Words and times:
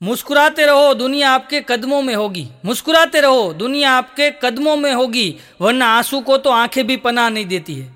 मुस्कुराते 0.00 0.66
रहो 0.66 0.94
दुनिया 0.96 1.30
आपके 1.30 1.60
कदमों 1.62 2.02
में 2.02 2.14
होगी 2.14 2.46
मुस्कुराते 2.64 3.20
रहो 3.20 3.52
दुनिया 3.54 3.92
आपके 3.94 4.30
कदमों 4.42 4.76
में 4.78 4.92
होगी 4.92 5.28
वरना 5.60 5.86
आंसू 5.94 6.20
को 6.22 6.36
तो 6.38 6.50
आंखें 6.52 6.86
भी 6.86 6.96
पनाह 6.98 7.28
नहीं 7.30 7.46
देती 7.48 7.74
है 7.74 7.94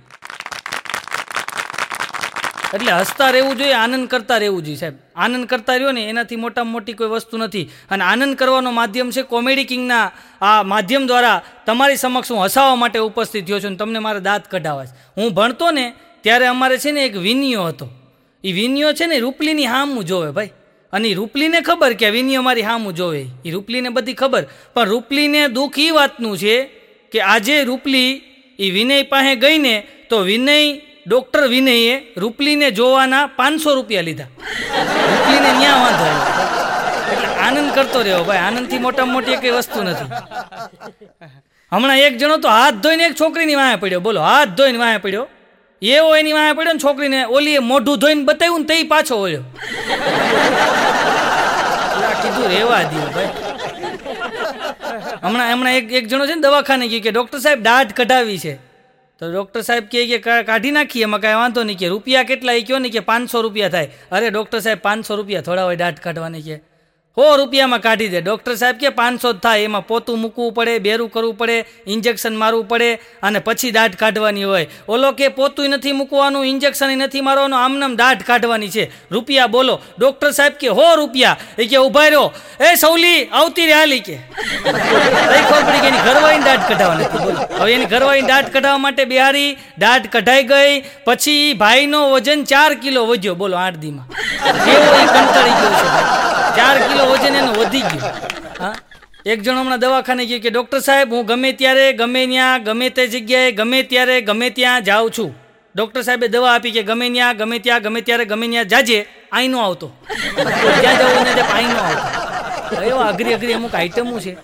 એટલે 2.71 2.93
હસતા 2.93 3.29
રહેવું 3.29 3.53
જોઈએ 3.55 3.75
આનંદ 3.75 4.07
કરતા 4.07 4.39
રહેવું 4.39 4.63
જોઈએ 4.63 4.79
સાહેબ 4.79 4.97
આનંદ 5.17 5.47
કરતા 5.47 5.77
રહ્યો 5.77 5.93
ને 5.93 6.03
એનાથી 6.07 6.39
મોટામાં 6.39 6.73
મોટી 6.73 6.95
કોઈ 6.95 7.11
વસ્તુ 7.11 7.39
નથી 7.39 7.65
અને 7.91 8.05
આનંદ 8.05 8.35
કરવાનો 8.37 8.73
માધ્યમ 8.73 9.11
છે 9.11 9.23
કોમેડી 9.27 9.67
કિંગના 9.67 10.03
આ 10.43 10.59
માધ્યમ 10.65 11.07
દ્વારા 11.07 11.39
તમારી 11.67 11.99
સમક્ષ 11.99 12.33
હું 12.33 12.43
હસાવવા 12.43 12.77
માટે 12.77 12.99
ઉપસ્થિત 13.01 13.47
થયો 13.47 13.61
છું 13.61 13.71
અને 13.71 13.79
તમને 13.79 14.01
મારા 14.01 14.27
દાંત 14.27 14.45
કઢાવા 14.49 14.87
છે 14.87 14.95
હું 15.17 15.33
ભણતો 15.33 15.71
ને 15.73 15.87
ત્યારે 16.25 16.47
અમારે 16.49 16.79
છે 16.79 16.93
ને 16.93 17.07
એક 17.07 17.17
વિનિયો 17.23 17.67
હતો 17.67 17.89
એ 18.45 18.55
વિનિયો 18.55 18.93
છે 18.95 19.07
ને 19.07 19.21
રૂપલીની 19.21 19.69
હામું 19.69 20.05
જોવે 20.05 20.31
ભાઈ 20.33 20.53
અને 20.94 21.14
રૂપલીને 21.14 21.60
ખબર 21.62 21.94
કે 21.94 22.06
આ 22.06 22.10
અમારી 22.10 22.38
મારી 22.38 22.62
હામું 22.62 22.96
જોવે. 22.96 23.26
એ 23.46 23.52
રૂપલીને 23.52 23.90
બધી 23.90 24.14
ખબર. 24.14 24.44
પણ 24.74 24.86
રૂપલીને 24.86 25.42
દુઃખ 25.48 25.80
એ 25.80 25.92
વાતનું 25.92 26.38
છે 26.38 26.56
કે 27.12 27.20
આજે 27.22 27.64
રૂપલી 27.64 28.12
એ 28.60 28.72
વિનય 28.72 29.04
પાસે 29.04 29.36
ગઈને 29.36 29.76
તો 30.10 30.18
વિનય, 30.30 30.58
ડૉક્ટર 31.08 31.48
વિનયે 31.48 31.96
રૂપલીને 32.18 32.72
જોવાના 32.72 33.28
પાંચસો 33.28 33.76
રૂપિયા 33.76 34.02
લીધા. 34.02 34.30
રૂપલીને 35.12 35.50
ન્યા 35.60 35.80
વાંધો 35.84 36.06
એટલે 37.14 37.28
આનંદ 37.46 37.70
કરતો 37.76 38.02
રહ્યો, 38.02 38.24
ભાઈ, 38.24 38.38
આનંદથી 38.38 38.78
મોટા 38.78 39.06
મોટી 39.06 39.36
કઈ 39.36 39.50
વસ્તુ 39.50 39.84
નથી. 39.84 40.10
હમણાં 41.72 41.98
એક 41.98 42.18
જણો 42.18 42.38
તો 42.38 42.48
હાથ 42.48 42.74
ધોઈને 42.84 43.04
એક 43.06 43.16
છોકરીની 43.22 43.56
વાંહે 43.56 43.76
પડ્યો. 43.76 44.00
બોલો, 44.00 44.22
હાથ 44.22 44.50
ધોઈને 44.50 44.78
વાંહે 44.78 44.98
પડ્યો. 44.98 45.28
એવો 45.84 46.16
એની 46.16 46.34
વાંહે 46.34 46.54
પડ્યો 46.54 46.74
ને 46.74 46.80
છોકરીને, 46.84 47.24
ઓલીએ 47.24 47.60
મોઢું 47.60 48.00
ધોઈને 48.00 48.24
બતાવ્યું 48.24 48.60
ને 48.60 48.66
તે 48.66 48.84
પાછો 48.84 49.16
ઓળ્યો 49.16 49.44
કીધું 52.22 52.48
રેવા 52.48 52.84
દે 52.84 53.06
ભાઈ. 53.16 53.30
હમણાં 55.24 55.54
હમણાં 55.54 55.74
એક 55.74 55.92
એક 55.92 56.08
જણો 56.08 56.26
છે 56.26 56.36
ને 56.36 56.42
દવાખાને 56.42 56.88
કહ્યું 56.88 57.04
કે 57.04 57.12
ડૉક્ટર 57.12 57.40
સાહેબ 57.40 57.64
દાઢ 57.64 57.92
કઢાવી 57.92 58.38
છે. 58.38 58.56
તો 59.20 59.32
ડૉક્ટર 59.34 59.62
સાહેબ 59.62 59.84
કહે 59.92 60.08
કે 60.08 60.18
કા- 60.18 60.44
કાઢી 60.44 60.72
નાખીએ, 60.72 61.04
એમાં 61.04 61.20
કાંઈ 61.20 61.34
વાંધો 61.34 61.64
નહીં 61.64 61.78
કે 61.78 61.88
રૂપિયા 61.88 62.24
કેટલા 62.24 62.54
એ 62.54 62.62
કહો 62.62 62.78
ને 62.78 62.90
કે 62.90 63.00
પાંચસો 63.00 63.42
રૂપિયા 63.42 63.70
થાય. 63.70 63.90
અરે 64.12 64.30
ડૉક્ટર 64.30 64.60
સાહેબ, 64.60 64.78
પાંચસો 64.78 65.16
રૂપિયા 65.16 65.42
થોડા 65.42 65.64
હોય 65.64 65.76
દાઢ 65.76 66.00
કાઢવાની 66.00 66.42
કે. 66.42 66.73
સો 67.18 67.36
રૂપિયામાં 67.36 67.80
કાઢી 67.80 68.08
દે. 68.08 68.22
ડૉક્ટર 68.22 68.56
સાહેબ 68.56 68.78
કે 68.78 68.90
પાંચસો 68.90 69.34
જ 69.34 69.38
થાય. 69.38 69.62
એમાં 69.62 69.88
પોતું 69.88 70.20
મૂકવું 70.20 70.54
પડે, 70.54 70.80
બેરું 70.80 71.12
કરવું 71.12 71.38
પડે, 71.38 71.66
ઇન્જેક્શન 71.88 72.36
મારવું 72.36 72.68
પડે 72.68 73.00
અને 73.24 73.40
પછી 73.40 73.72
દાઢ 73.72 73.96
કાઢવાની 73.96 74.44
હોય. 74.44 74.68
ઓલો 74.88 75.12
કે 75.12 75.28
પોતું 75.28 75.70
નથી 75.70 75.92
મૂકવાનું, 75.92 76.46
ઇન્જેક્શન 76.46 76.98
નથી 76.98 77.22
મારવાનું, 77.22 77.60
આમનામ 77.60 77.96
દાઢ 77.96 78.24
કાઢવાની 78.24 78.70
છે. 78.70 78.92
રૂપિયા 79.12 79.48
બોલો. 79.48 79.80
ડૉક્ટર 80.00 80.32
સાહેબ 80.32 80.54
કે 80.54 80.68
હો 80.68 80.96
રૂપિયા. 80.96 81.38
એ 81.60 81.66
કે 81.66 81.78
ઊભા 81.78 82.06
રહ્યો. 82.06 82.32
એ 82.60 82.76
સૌલી, 82.76 83.24
આવતી 83.26 83.66
રે 83.66 83.74
હાલી 83.74 84.00
કે. 84.00 84.16
ખબર 84.16 85.64
પડી 85.64 85.80
કે 85.80 85.88
એની 85.88 85.98
ઘરવાળીને 85.98 86.46
દાઢ 86.46 86.66
કઢાવવા 86.68 86.96
નથી. 86.96 87.18
બોલો. 87.18 87.40
હવે 87.60 87.74
એની 87.74 87.86
ઘરવાળીને 87.86 88.28
દાઢ 88.28 88.50
કઢાવવા 88.50 88.78
માટે 88.78 89.06
બિહારી 89.06 89.58
દાઢ 89.80 90.08
કઢાઈ 90.08 90.44
ગઈ. 90.44 90.84
પછી 91.06 91.54
ભાઈનો 91.54 92.12
વજન 92.12 92.44
ચાર 92.44 92.74
કિલો 92.74 93.06
વધ્યો. 93.06 93.36
બોલો, 93.36 93.58
આઠ 93.58 93.76
દીમાં 93.76 94.08
કેવો 94.66 94.94
એ 95.02 95.06
કંટાળી 95.06 95.50
ગયો 95.50 95.70
છે. 95.70 96.43
ચાર 96.58 96.78
કિલો 96.88 97.06
વજન 97.06 97.36
એનું 97.36 97.56
વધી 97.56 97.82
ગયું. 97.82 98.02
હા? 98.60 98.76
એક 99.26 99.42
જણ 99.42 99.58
હમણાં 99.58 99.80
દવાખાને 99.80 100.26
ગયો 100.26 100.40
કે, 100.40 100.50
ડૉક્ટર 100.50 100.80
સાહેબ, 100.80 101.14
હું 101.14 101.26
ગમે 101.26 101.52
ત્યારે, 101.52 101.94
ગમે 101.94 102.28
ત્યાં 102.28 102.64
ગમે 102.64 102.90
તે 102.90 103.08
જગ્યાએ, 103.08 103.52
ગમે 103.52 103.84
ત્યારે, 103.84 104.22
ગમે 104.22 104.50
ત્યાં 104.50 104.84
જાઉં 104.84 105.12
છું. 105.18 105.38
ડૉક્ટર 105.76 106.02
સાહેબે 106.02 106.28
દવા 106.28 106.54
આપી 106.54 106.72
કે, 106.72 106.84
ગમે 106.84 107.10
ત્યાં 107.10 107.38
ગમે 107.38 107.60
ત્યાં, 107.60 107.82
ગમે 107.82 108.02
ત્યારે, 108.02 108.26
ગમે 108.26 108.48
ત્યાં 108.48 108.68
જાજે, 108.68 109.08
આઈ 109.32 109.48
નો 109.48 109.60
આવતો. 109.60 109.92
ત્યાં 110.82 110.98
જવું 110.98 111.24
ને 111.24 111.42
આઈ 111.42 111.64
નો 111.64 111.80
આવતો. 111.80 112.82
એવા 112.82 113.06
અઘરી 113.06 113.34
અઘરી 113.34 113.54
અમુક 113.54 113.76
આઈટમો 113.76 114.20
છે. 114.20 114.38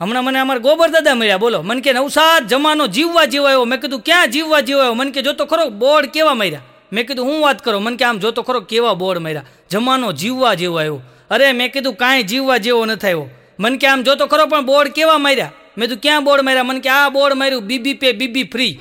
હમણાં 0.00 0.24
મને 0.24 0.38
અમારા 0.38 0.58
ગોબર 0.58 0.88
દાદા 0.88 1.14
મળ્યા, 1.14 1.38
બોલો. 1.38 1.62
મને 1.62 1.80
કે, 1.80 1.92
નવસાદ 1.92 2.46
જમાનો 2.46 2.86
જીવવા 2.86 3.24
જીવાયો 3.24 3.64
મેં 3.64 3.80
કીધું, 3.80 4.00
ક્યાં 4.00 4.30
જીવવા 4.30 4.60
જીવાયો 4.60 4.94
મને 4.94 5.10
કે 5.10 5.22
જોતો 5.22 5.44
ખરો 5.44 5.68
બોર્ડ 5.68 6.06
કેવા 6.06 6.34
માર્યા? 6.34 6.60
મેં 6.92 7.06
કીધું, 7.06 7.26
હું 7.26 7.42
વાત 7.42 7.64
કરો. 7.64 7.78
મને 7.78 7.96
કે, 7.96 8.04
આમ 8.04 8.18
જોતો 8.18 8.42
ખરો 8.42 8.60
કેવા 8.60 8.94
બોર્ડ 8.94 9.18
માર્યા? 9.18 9.42
જમાનો 9.70 10.12
જીવવા 10.12 10.54
જેવો 10.54 10.78
આવ્યો. 10.78 11.00
અરે 11.30 11.52
મેં 11.52 11.72
કીધું 11.72 11.94
કાંઈ 11.94 12.22
જીવવા 12.22 12.56
જેવો 12.56 12.84
નથી 12.84 13.06
આવ્યો. 13.06 13.30
મને 13.60 13.78
કે 13.78 13.86
આમ 13.86 14.02
જોતો 14.02 14.26
ખરો, 14.26 14.46
પણ 14.46 14.66
બોર્ડ 14.66 14.88
કેવા 14.88 15.18
માર્યા? 15.18 15.52
મેં 15.78 15.88
કીધું, 15.88 16.02
ક્યાં 16.02 16.24
બોર્ડ 16.24 16.42
માર્યા? 16.42 16.62
મને 16.62 16.80
કે, 16.80 16.88
આ 16.88 17.08
બોર્ડ 17.08 17.34
માર્યું 17.34 17.62
બીબી 17.62 17.94
પે 17.94 18.12
બીબી 18.12 18.42
ફ્રી. 18.42 18.80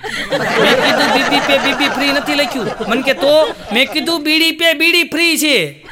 મેં 0.62 0.84
કીધું, 0.84 1.14
બીબી 1.14 1.40
પે 1.48 1.58
બીબી 1.58 1.88
ફ્રી 1.88 2.12
નથી 2.12 2.36
લખ્યું. 2.36 2.68
મને 2.88 3.02
કે, 3.02 3.14
તો? 3.14 3.54
મેં 3.74 3.92
કીધું, 3.92 4.24
બીડી 4.24 4.52
પે 4.52 4.74
બીડી 4.74 5.04
ફ્રી 5.04 5.38
છે. 5.38 5.86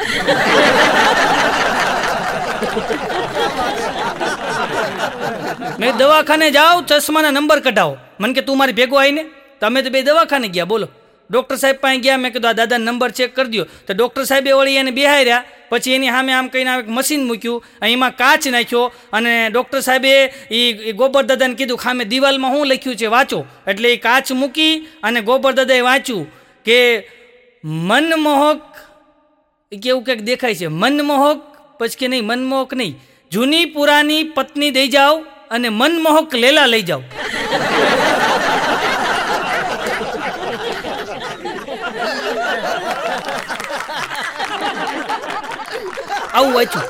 મેં 5.80 5.98
દવાખાને 5.98 6.52
જાઓ, 6.52 6.82
ચશ્માના 6.82 7.32
નંબર 7.32 7.60
કઢાવો. 7.60 7.98
મને 8.20 8.34
કે, 8.34 8.42
તું 8.42 8.58
મારી 8.58 8.74
ભેગો 8.74 8.96
આવીને? 8.96 9.26
તમે 9.60 9.82
તો 9.82 9.90
બે 9.90 10.02
દવાખાને 10.02 10.48
ગયા, 10.48 10.66
બોલો. 10.66 10.88
ડૉક્ટર 11.30 11.58
સાહેબ 11.64 11.78
પાસે 11.84 12.00
ગયા, 12.06 12.22
મેં 12.24 12.32
કીધું, 12.34 12.50
આ 12.52 12.60
દાદા 12.60 12.80
નંબર 12.86 13.12
ચેક 13.18 13.32
કરી 13.38 13.52
દો 13.54 13.66
તો 13.88 13.92
ડૉક્ટર 13.94 14.26
સાહેબે 14.30 14.52
વળી 14.60 14.80
એને 14.82 14.92
બેહાર્યા 14.98 15.44
પછી 15.72 15.96
એની 15.98 16.12
સામે 16.16 16.32
આમ 16.38 16.48
કહીને 16.54 16.72
એક 16.74 16.90
મશીન 16.98 17.24
મૂક્યું 17.30 17.60
એમાં 17.94 18.14
કાચ 18.22 18.44
નાખ્યો 18.56 18.84
અને 19.18 19.32
ડૉક્ટર 19.54 19.82
સાહેબે 19.88 20.12
એ 20.90 20.94
ગોબર 21.00 21.24
દાદાને 21.30 21.56
કીધું, 21.60 21.80
ખામે 21.84 22.04
દિવાલમાં 22.12 22.54
શું 22.56 22.68
લખ્યું 22.72 22.98
છે? 23.02 23.08
વાંચો. 23.16 23.40
એટલે 23.72 23.88
એ 23.96 23.98
કાચ 24.08 24.28
મૂકી 24.42 24.74
અને 25.04 25.20
ગોબર 25.30 25.54
દાદાએ 25.60 25.82
વાંચ્યું 25.90 26.26
કે, 26.66 26.80
મનમોહક 27.90 28.64
કેવું 29.72 30.04
કંઈક 30.06 30.22
દેખાય 30.30 30.56
છે, 30.60 30.68
મનમોહક, 30.82 31.40
પછી 31.80 32.00
કે 32.00 32.08
નહીં, 32.12 32.26
મનમોહક 32.30 32.74
નહીં, 32.80 32.96
જૂની 33.32 33.66
પુરાની 33.76 34.24
પત્ની 34.36 34.72
દઈ 34.76 34.90
જાઓ 34.96 35.16
અને 35.50 35.70
મનમોહક 35.80 36.34
લેલા 36.44 36.68
લઈ 36.74 36.86
જાઓ. 36.90 37.02
આવું 46.34 46.54
વાંચ્યું. 46.54 46.86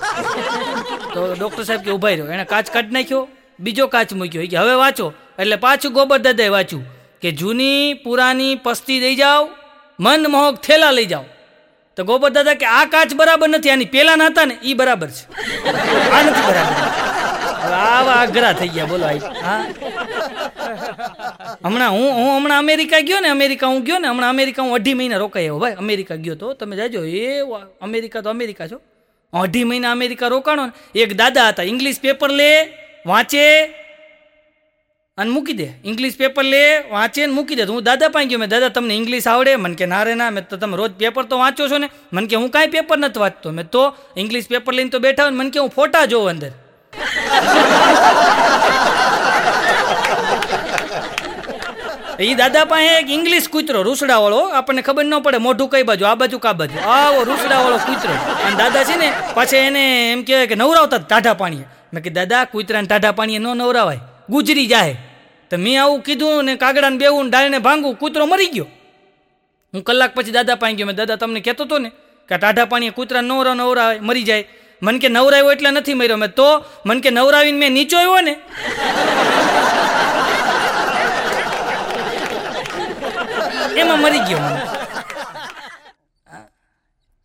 તો 1.14 1.34
ડૉક્ટર 1.40 1.64
સાહેબ 1.64 1.82
કે 1.82 1.92
ઊભા 1.92 2.10
રહ્યો. 2.10 2.28
એણે 2.28 2.46
કાચ 2.46 2.70
કાઢી 2.70 2.96
નાખ્યો, 2.98 3.28
બીજો 3.60 3.88
કાચ 3.88 4.14
મૂક્યો. 4.14 4.48
કે, 4.52 4.58
હવે 4.58 4.74
વાંચો. 4.84 5.14
એટલે 5.40 5.56
પાછું 5.56 5.94
ગોબર 5.94 6.20
દાદાએ 6.20 6.48
વાંચ્યું 6.48 6.84
કે, 7.22 7.32
જૂની, 7.32 7.94
પુરાની 7.94 8.56
પસ્તી 8.56 9.00
દઈ 9.00 9.16
જાઓ 9.16 9.50
મનમોહક 10.00 10.56
થેલા 10.62 10.92
લઈ 10.92 11.06
જાઓ. 11.06 11.26
તો 11.98 12.04
ગોબર 12.04 12.30
દાદા 12.30 12.54
કે, 12.54 12.66
આ 12.66 12.86
કાચ 12.86 13.14
બરાબર 13.14 13.50
નથી, 13.50 13.70
આની 13.70 13.86
પેલાના 13.86 14.26
હતા 14.26 14.46
ને 14.46 14.56
એ 14.64 14.74
બરાબર 14.74 15.08
છે. 15.08 15.24
આ 16.12 16.24
નથી 16.24 16.46
બરાબર. 16.48 16.76
આવા 17.74 18.14
આગ્રા 18.14 18.54
થઈ 18.54 18.68
ગયા, 18.68 18.86
બોલો 18.86 19.06
હા? 19.06 19.66
હમણાં 21.66 21.92
હું 21.92 22.08
હું 22.14 22.38
હમણાં 22.38 22.60
અમેરિકા 22.60 23.00
ગયો 23.00 23.20
ને, 23.20 23.30
અમેરિકા 23.30 23.68
હું 23.68 23.84
ગયો 23.84 24.00
ને, 24.00 24.08
હમણાં 24.08 24.30
અમેરિકા 24.30 24.64
હું 24.64 24.74
અઢી 24.76 24.94
મહિના 24.94 25.18
રોકાઈ 25.18 25.44
આવ્યો. 25.44 25.60
ભાઈ, 25.60 25.76
અમેરિકા 25.84 26.16
ગયો 26.16 26.36
તો, 26.36 26.54
તમે 26.54 26.76
જાજો. 26.76 27.06
એ 27.06 27.40
અમેરિકા 27.82 28.22
તો 28.22 28.30
અમેરિકા 28.30 28.68
છો. 28.68 28.82
અઢી 29.34 29.64
મહિના 29.64 29.92
અમેરિકા 29.92 30.28
રોકાણો 30.28 30.72
એક 30.96 31.18
દાદા 31.18 31.48
હતા 31.48 31.64
ઇંગ્લિશ 31.64 32.00
પેપર 32.00 32.30
લે, 32.30 32.74
વાંચે 33.06 33.66
અને 35.18 35.32
મૂકી 35.32 35.54
દે. 35.54 35.68
ઇંગ્લિશ 35.86 36.18
પેપર 36.18 36.44
લે, 36.44 36.84
વાંચે 36.92 37.26
ને 37.26 37.34
મૂકી 37.34 37.56
દે. 37.56 37.64
હું 37.64 37.84
દાદા 37.84 38.08
પાસે 38.08 38.28
ગયો, 38.28 38.40
મેં 38.40 38.50
દાદા, 38.50 38.70
તમને 38.70 38.96
ઇંગ્લિશ 38.96 39.28
આવડે? 39.28 39.56
મને 39.56 39.76
કે, 39.76 39.86
ના 39.86 40.04
રે, 40.04 40.16
ના, 40.16 40.30
મેં 40.30 40.48
તો 40.48 40.58
તમે 40.58 40.78
રોજ 40.78 40.92
પેપર 40.92 41.24
તો 41.24 41.38
વાંચો 41.38 41.68
છો 41.68 41.78
ને. 41.78 41.90
મને 42.14 42.28
કે, 42.28 42.36
હું 42.36 42.50
કાંઈ 42.50 42.68
પેપર 42.68 42.98
નથી 42.98 43.20
વાંચતો. 43.20 43.52
મેં 43.52 43.70
તો 43.70 43.96
ઇંગ્લિશ 44.18 44.48
પેપર 44.48 44.74
લઈને 44.74 44.90
તો 44.90 45.00
બેઠા 45.00 45.24
હોય 45.24 45.32
મને 45.32 45.50
કે, 45.50 45.60
હું 45.60 45.70
ફોટા 45.70 46.06
જોઉં 46.06 46.30
અંદર. 46.30 46.52
એ 52.24 52.34
દાદા 52.34 52.66
પાસે 52.66 53.00
એક 53.00 53.10
ઇંગ્લિશ 53.10 53.48
કૂતરો, 53.48 53.82
રૂસડાવાળો. 53.82 54.40
આપણને 54.40 54.82
ખબર 54.82 55.06
ન 55.06 55.20
પડે 55.20 55.38
મોઢું 55.38 55.70
કઈ 55.70 55.84
બાજુ, 55.84 56.06
આ 56.06 56.16
બાજુ, 56.16 56.38
કા 56.38 56.54
બાજુ. 56.54 56.90
આવો 56.90 57.24
રૂસડાવાળો 57.24 57.78
કૂતરો. 57.78 58.14
અને 58.46 58.56
દાદા 58.56 58.84
છે 58.84 58.98
ને, 58.98 59.14
પાછા 59.34 59.58
એને 59.58 60.12
એમ 60.12 60.24
કહેવાય 60.24 60.48
કે 60.48 60.56
નવરાવતા 60.56 60.98
ટાઢા 60.98 61.34
પાણીએ. 61.34 61.64
મેં 61.94 62.04
કે 62.04 62.10
દાદા 62.10 62.44
કૂતરાને 62.44 62.88
ટાઢા 62.88 63.12
પાણીએ 63.12 63.38
ન 63.38 63.48
નવરાવાય. 63.48 64.00
ગુજરી 64.30 64.66
જાય 64.68 64.98
તો 65.50 65.58
મેં 65.58 65.84
આવું 65.84 66.02
કીધું 66.02 66.46
ને 66.46 66.56
કાગડાને 66.56 66.98
બેવું 66.98 67.30
ડાળને 67.30 67.60
ભાંગું, 67.60 67.96
કૂતરો 67.96 68.26
મરી 68.26 68.48
ગયો. 68.48 68.68
હું 69.74 69.84
કલાક 69.84 70.16
પછી 70.16 70.32
દાદા 70.32 70.56
પાસે 70.56 70.74
ગયો. 70.74 70.88
મેં 70.88 70.96
દાદા, 70.96 71.16
તમને 71.16 71.40
કહેતો 71.40 71.64
હતો 71.64 71.78
ને 71.78 71.90
કે 72.30 72.38
ટાઢા 72.38 72.66
પાણીએ 72.66 72.90
કૂતરા 72.90 73.22
નવરા 73.22 73.54
નવરાવે 73.54 74.00
મરી 74.00 74.24
જાય. 74.24 74.48
મન 74.82 75.00
કે 75.00 75.08
નવરાવ્યો 75.08 75.52
એટલે 75.52 75.72
નથી 75.72 75.94
મર્યો. 75.94 76.18
મેં 76.18 76.30
તો? 76.30 76.64
મન 76.86 77.00
કે 77.00 77.10
નવરાવીને 77.10 77.58
મેં 77.58 77.72
નીચો 77.72 77.98
આવ્યો 77.98 78.22
ને? 78.22 78.36
એમાં 83.94 84.02
મરી 84.02 84.20
ગયો 84.20 84.40
મને. 84.40 84.62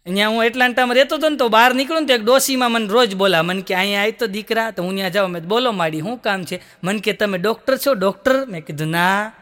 અહીંયા 0.06 0.28
હું 0.28 0.44
એટલાન્ટામાં 0.44 0.94
રહેતો 0.94 1.16
હતો 1.16 1.28
ને 1.28 1.36
તો 1.36 1.48
બહાર 1.48 1.74
નીકળું 1.74 2.00
ને 2.00 2.06
તો 2.06 2.14
એક 2.14 2.24
ડોસીમાં 2.24 2.72
મને 2.72 2.86
રોજ 2.86 3.14
બોલા, 3.14 3.42
મને 3.42 3.62
કે 3.62 3.74
અહીંયા 3.74 4.02
આવી 4.02 4.12
તો 4.12 4.26
દીકરા, 4.26 4.70
તો 4.70 4.82
હું 4.82 4.94
ત્યાં 4.94 5.10
જાઉં. 5.10 5.30
મેં 5.30 5.42
બોલો 5.42 5.72
માડી, 5.72 6.00
શું 6.00 6.18
કામ 6.18 6.44
છે? 6.44 6.62
મને 6.84 6.98
કે, 6.98 7.12
તમે 7.12 7.38
ડૉક્ટર 7.38 7.76
છો, 7.76 7.94
ડૉક્ટર. 7.94 8.46
મેં 8.46 8.64
કીધું, 8.64 8.88
ના. 8.88 9.32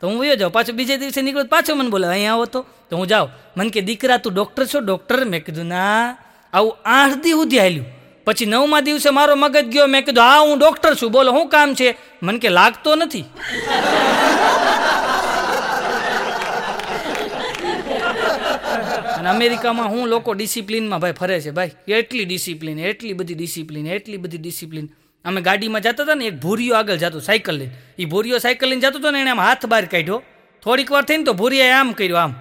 તો 0.00 0.08
હું 0.08 0.20
વયો 0.20 0.34
જાઉં, 0.34 0.52
પાછો 0.52 0.72
બીજે 0.72 0.96
દિવસે 0.96 1.22
નીકળું 1.22 1.46
પાછો 1.46 1.74
મને 1.74 1.88
બોલો 1.88 2.08
અહીંયા 2.08 2.32
આવો 2.32 2.44
તો. 2.44 2.66
તો 2.90 2.96
હું 2.96 3.06
જાઉં. 3.06 3.30
મને 3.56 3.70
કે, 3.70 3.80
દીકરા, 3.80 4.16
તું 4.16 4.34
ડૉક્ટર 4.34 4.64
છો, 4.66 4.80
ડૉક્ટર? 4.80 5.24
મેં 5.24 5.44
કીધું, 5.44 5.66
ના. 5.66 6.16
આવું 6.52 6.76
આઠ 6.84 7.14
દી 7.14 7.30
સુધી 7.30 7.58
હાલ્યું. 7.58 7.86
પછી 8.24 8.46
નવમા 8.46 8.80
દિવસે 8.80 9.10
મારો 9.10 9.36
મગજ 9.36 9.66
ગયો, 9.66 9.86
મેં 9.86 10.04
કીધું, 10.04 10.24
હા, 10.24 10.38
હું 10.38 10.58
ડૉક્ટર 10.58 10.94
છું, 10.94 11.12
બોલો, 11.12 11.32
શું 11.32 11.48
કામ 11.48 11.74
છે? 11.74 11.96
મને 12.22 12.38
કે, 12.38 12.48
લાગતો 12.48 12.94
નથી. 12.94 13.24
અને 19.16 19.28
અમેરિકામાં 19.28 19.88
હું 19.88 20.08
લોકો 20.08 20.32
ડિસિપ્લિનમાં 20.32 21.00
ભાઈ 21.00 21.12
ફરે 21.12 21.40
છે, 21.40 21.50
ભાઈ. 21.50 21.70
એટલી 21.88 22.24
ડિસિપ્લિન, 22.24 22.78
એટલી 22.78 23.12
બધી 23.12 23.34
ડિસિપ્લિન, 23.34 23.86
એટલી 23.86 24.16
બધી 24.16 24.38
ડિસિપ્લિન. 24.38 24.88
અમે 25.24 25.40
ગાડીમાં 25.40 25.80
જતા 25.80 26.02
હતા 26.02 26.14
ને, 26.14 26.24
એક 26.24 26.34
ભૂરીયો 26.34 26.74
આગળ 26.74 26.94
જતો, 26.94 27.20
સાયકલ 27.20 27.54
લઈને. 27.54 27.72
એ 27.98 28.04
ભૂરીયો 28.04 28.38
સાયકલ 28.38 28.68
લઈને 28.68 28.80
જતો 28.80 28.98
હતો 28.98 29.10
ને, 29.10 29.20
એને 29.20 29.30
આમ 29.30 29.40
હાથ 29.40 29.66
બહાર 29.66 29.84
કાઢ્યો. 29.84 30.22
થોડીક 30.62 30.92
વાર 30.92 31.02
થઈને 31.02 31.24
તો 31.24 31.32
ભૂરીયાએ 31.32 31.70
આમ 31.70 31.92
કર્યું, 31.92 32.20
આમ. 32.20 32.34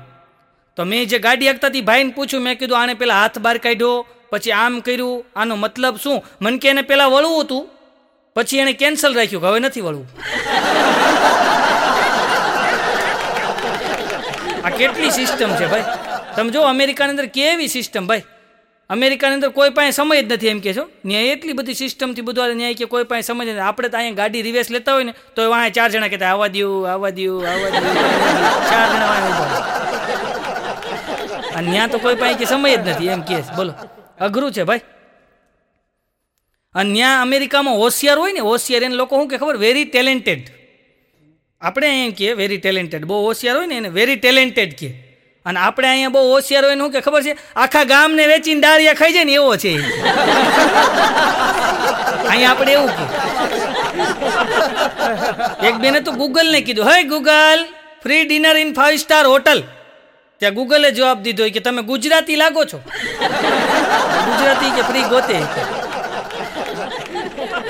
તો 0.76 0.84
મેં 0.84 1.08
જે 1.08 1.20
ગાડી 1.20 1.50
આગતા 1.50 1.68
હતી, 1.68 1.82
ભાઈને 1.82 2.12
પૂછ્યું, 2.12 2.44
મેં 2.44 2.60
કીધું, 2.60 2.82
આને 2.82 2.94
પેલા 2.94 3.22
હાથ 3.22 3.40
બહાર 3.40 3.58
કાઢ્યો, 3.58 4.08
પછી 4.30 4.52
આમ 4.52 4.80
કર્યું. 4.80 5.26
આનો 5.36 5.56
મતલબ 5.56 5.96
શું? 5.96 6.24
મન 6.42 6.58
કે, 6.58 6.70
એને 6.70 6.82
પેલા 6.82 7.06
વળવું 7.06 7.44
હતું. 7.44 7.70
પછી 8.36 8.58
એણે 8.58 8.74
કેન્સલ 8.74 9.14
રાખ્યું, 9.14 9.42
કે 9.42 9.48
હવે 9.48 9.60
નથી 9.60 9.82
વળવું. 9.82 10.08
આ 14.66 14.70
કેટલી 14.70 15.12
સિસ્ટમ 15.12 15.56
છે, 15.56 15.66
ભાઈ. 15.66 15.84
તમે 16.36 16.50
જો 16.50 16.62
અમેરિકાની 16.62 17.10
અંદર 17.10 17.26
કેવી 17.26 17.68
સિસ્ટમ 17.68 18.08
ભાઈ? 18.08 18.24
અમેરિકાની 18.90 19.34
અંદર 19.34 19.50
કોઈ 19.50 19.70
પાસે 19.70 19.92
સમય 19.92 20.22
જ 20.22 20.34
નથી 20.34 20.48
એમ 20.48 20.60
કે 20.60 20.74
છો? 20.74 20.90
ન્યાય 21.06 21.24
એટલી 21.24 21.54
બધી 21.54 21.74
સિસ્ટમથી 21.74 22.22
બધું 22.22 22.56
ન્યાય 22.56 22.74
કે 22.74 22.86
કોઈ 22.86 23.04
પાસે 23.04 23.22
સમય 23.22 23.46
નથી. 23.46 23.60
આપણે 23.60 23.90
તો 23.90 23.98
અહીંયા 23.98 24.16
ગાડી 24.16 24.42
રિવેસ 24.42 24.72
લેતા 24.72 24.94
હોય 24.94 25.04
ને, 25.04 25.14
તો 25.36 25.50
વાંહે 25.50 25.70
ચાર 25.70 25.92
જણા 25.92 26.08
કહેતા 26.08 26.26
આવવા 26.26 26.48
દ્યું 26.48 26.92
આવવા 26.92 27.10
દઉં 27.10 27.48
આવવા 27.50 27.70
દ્યું. 27.70 27.96
ચાર 28.70 28.88
જણા 28.94 29.10
અને 31.56 31.72
ત્યાં 31.72 31.90
તો 31.90 31.98
કોઈ 31.98 32.16
પાસે 32.16 32.34
કે 32.34 32.46
સમય 32.46 32.76
જ 32.76 32.90
નથી 32.90 33.08
એમ 33.08 33.22
કે 33.22 33.36
બોલો. 33.56 33.74
અઘરું 34.20 34.52
છે 34.52 34.64
ભાઈ. 34.64 34.80
અને 36.76 36.94
ત્યાં 36.94 37.22
અમેરિકામાં 37.22 37.76
હોશિયાર 37.76 38.18
હોય 38.18 38.34
ને, 38.34 38.40
હોશિયાર 38.40 38.84
એને 38.84 38.96
લોકો 38.96 39.16
શું 39.16 39.28
કે 39.28 39.38
ખબર? 39.38 39.58
વેરી 39.58 39.86
ટેલેન્ટેડ 39.86 40.44
આપણે 41.62 42.06
એમ 42.06 42.12
કે 42.12 42.34
વેરી 42.34 42.58
ટેલેન્ટેડ 42.58 43.06
બહુ 43.06 43.26
હોશિયાર 43.26 43.58
હોય 43.58 43.68
ને 43.68 43.76
એને 43.78 43.90
વેરી 43.90 44.16
ટેલેન્ટેડ 44.16 44.74
કે. 44.74 45.05
અને 45.46 45.60
આપણે 45.68 45.88
અહીંયા 45.92 46.16
બહુ 46.16 46.22
હોશિયાર 46.34 46.66
હોય 46.68 46.78
શું 46.82 46.92
કે 46.96 47.00
ખબર 47.06 47.22
છે? 47.28 47.34
આખા 47.64 47.86
ગામને 47.94 48.24
વેચીને 48.32 48.62
દાળિયા 48.66 49.00
ખાઈ 49.02 49.16
જાય 49.16 49.28
ને 49.30 49.34
એવો 49.40 49.52
છે 49.64 49.72
અહીંયા 52.32 52.54
આપણે 52.54 52.72
એવું 52.78 52.92
કે 52.98 53.04
એક 55.70 55.76
બેને 55.84 56.00
તો 56.06 56.12
ગૂગલને 56.22 56.60
કીધું, 56.68 56.86
hey 56.92 56.98
Google 57.14 57.60
free 58.04 58.24
dinner 58.30 58.58
in 58.64 58.72
five 58.80 58.98
star 59.04 59.26
hotel 59.34 59.60
ત્યાં 60.42 60.56
ગૂગલે 60.58 60.90
જવાબ 60.98 61.18
દીધો 61.26 61.44
કે, 61.56 61.62
તમે 61.66 61.82
ગુજરાતી 61.92 62.38
લાગો 62.44 62.62
છો. 62.72 62.80
ગુજરાતી 64.30 64.72
કે 64.78 64.82
ફ્રી 64.90 65.06
ગોતે 65.14 65.38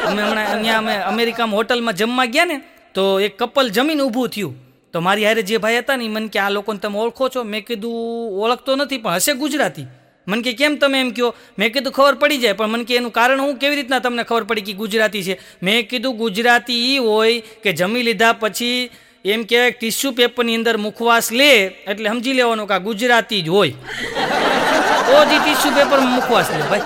અમે 0.08 0.22
હમણાં 0.24 0.48
અહીંયા 0.48 0.82
અમે 0.84 0.94
અમેરિકામાં 1.12 1.58
હોટલમાં 1.60 1.96
જમવા 2.02 2.30
ગયા 2.36 2.50
ને, 2.52 2.58
તો 2.96 3.04
એક 3.28 3.34
કપલ 3.42 3.68
જમીન 3.78 4.02
ઊભું 4.06 4.30
થયું. 4.36 4.54
તો 4.96 5.04
મારી 5.06 5.28
હારે 5.28 5.44
જે 5.52 5.62
ભાઈ 5.64 5.84
હતા 5.84 6.00
ને 6.02 6.10
મને 6.16 6.34
કે 6.34 6.40
આ 6.40 6.50
લોકોને 6.56 6.82
તમે 6.84 7.00
ઓળખો 7.04 7.30
છો. 7.36 7.42
મેં 7.54 7.64
કીધું, 7.70 8.42
ઓળખતો 8.44 8.76
નથી, 8.82 9.00
પણ 9.06 9.22
હશે 9.22 9.34
ગુજરાતી. 9.44 9.88
મને 10.28 10.42
કે, 10.42 10.52
કેમ 10.60 10.76
તમે 10.82 11.00
એમ 11.04 11.10
કહો 11.16 11.32
મેં 11.60 11.72
કીધું, 11.74 11.94
ખબર 11.98 12.16
પડી 12.22 12.38
જાય. 12.44 12.58
પણ 12.60 12.72
મને 12.74 12.86
કે, 12.90 13.00
એનું 13.00 13.12
કારણ 13.18 13.42
હું 13.46 13.58
કેવી 13.62 13.80
રીતના 13.80 14.00
તમને 14.06 14.24
ખબર 14.30 14.46
પડી 14.52 14.66
કે 14.68 14.74
ગુજરાતી 14.82 15.24
છે? 15.28 15.36
મેં 15.68 15.88
કીધું, 15.90 16.14
ગુજરાતી 16.22 16.78
એ 16.92 17.02
હોય 17.08 17.42
કે 17.64 17.74
જમી 17.80 18.04
લીધા 18.08 18.34
પછી 18.44 18.78
એમ 19.34 19.44
કહેવાય 19.50 19.74
ટીસ્યુ 19.80 20.12
પેપરની 20.20 20.56
અંદર 20.60 20.76
મુખવાસ 20.86 21.28
લે 21.40 21.50
એટલે 21.92 22.10
સમજી 22.10 22.36
લેવાનું 22.40 22.68
કે 22.70 22.78
આ 22.78 22.86
ગુજરાતી 22.88 23.42
જ 23.42 23.50
હોય. 23.50 23.74
તો 25.08 25.18
જ 25.30 25.42
ટીસ્યુ 25.42 25.72
પેપરમાં 25.80 26.14
મુખવાસ 26.20 26.54
લે, 26.56 26.62
ભાઈ. 26.72 26.86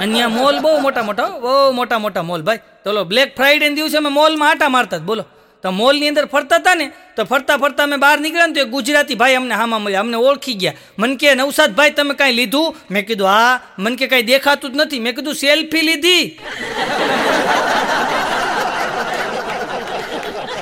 અહીંયા 0.00 0.34
મોલ 0.38 0.58
બહુ 0.66 0.74
મોટા 0.88 1.06
મોટા 1.10 1.28
બહુ 1.46 1.54
મોટા 1.78 2.00
મોટા 2.06 2.26
મોલ, 2.32 2.42
ભાઈ. 2.50 2.64
ચલો 2.84 3.04
બ્લેક 3.14 3.36
ફ્રાઈડે 3.38 3.70
દિવસે 3.78 3.96
અમે 4.02 4.12
મોલમાં 4.18 4.50
આટા 4.50 4.72
મારતા 4.78 4.98
જ, 4.98 5.06
બોલો. 5.12 5.24
તો 5.64 5.70
મોલની 5.70 6.08
અંદર 6.08 6.24
ફરતા 6.24 6.56
હતા 6.56 6.74
ને, 6.74 6.90
તો 7.16 7.24
ફરતા 7.24 7.56
ફરતા 7.56 7.82
અમે 7.82 7.96
બહાર 7.96 8.20
નીકળ્યા 8.20 8.46
ને 8.46 8.52
તો 8.52 8.60
એક 8.60 8.68
ગુજરાતી 8.68 9.14
ભાઈ 9.14 9.34
અમને 9.34 9.54
હામાં 9.54 9.82
મળ્યા. 9.82 10.00
અમને 10.00 10.16
ઓળખી 10.16 10.54
ગયા. 10.54 10.72
મન 10.98 11.16
કે, 11.16 11.34
નવસાદ 11.34 11.74
ભાઈ, 11.74 11.90
તમે 11.90 12.14
કાંઈ 12.14 12.32
લીધું? 12.32 12.76
મેં 12.90 13.06
કીધું, 13.06 13.26
હા. 13.26 13.60
મન 13.78 13.96
કે, 13.96 14.06
કાંઈ 14.06 14.22
દેખાતું 14.22 14.72
જ 14.72 14.76
નથી. 14.76 15.00
મેં 15.00 15.16
કીધું, 15.16 15.34
સેલ્ફી 15.34 15.80
લીધી. 15.80 16.38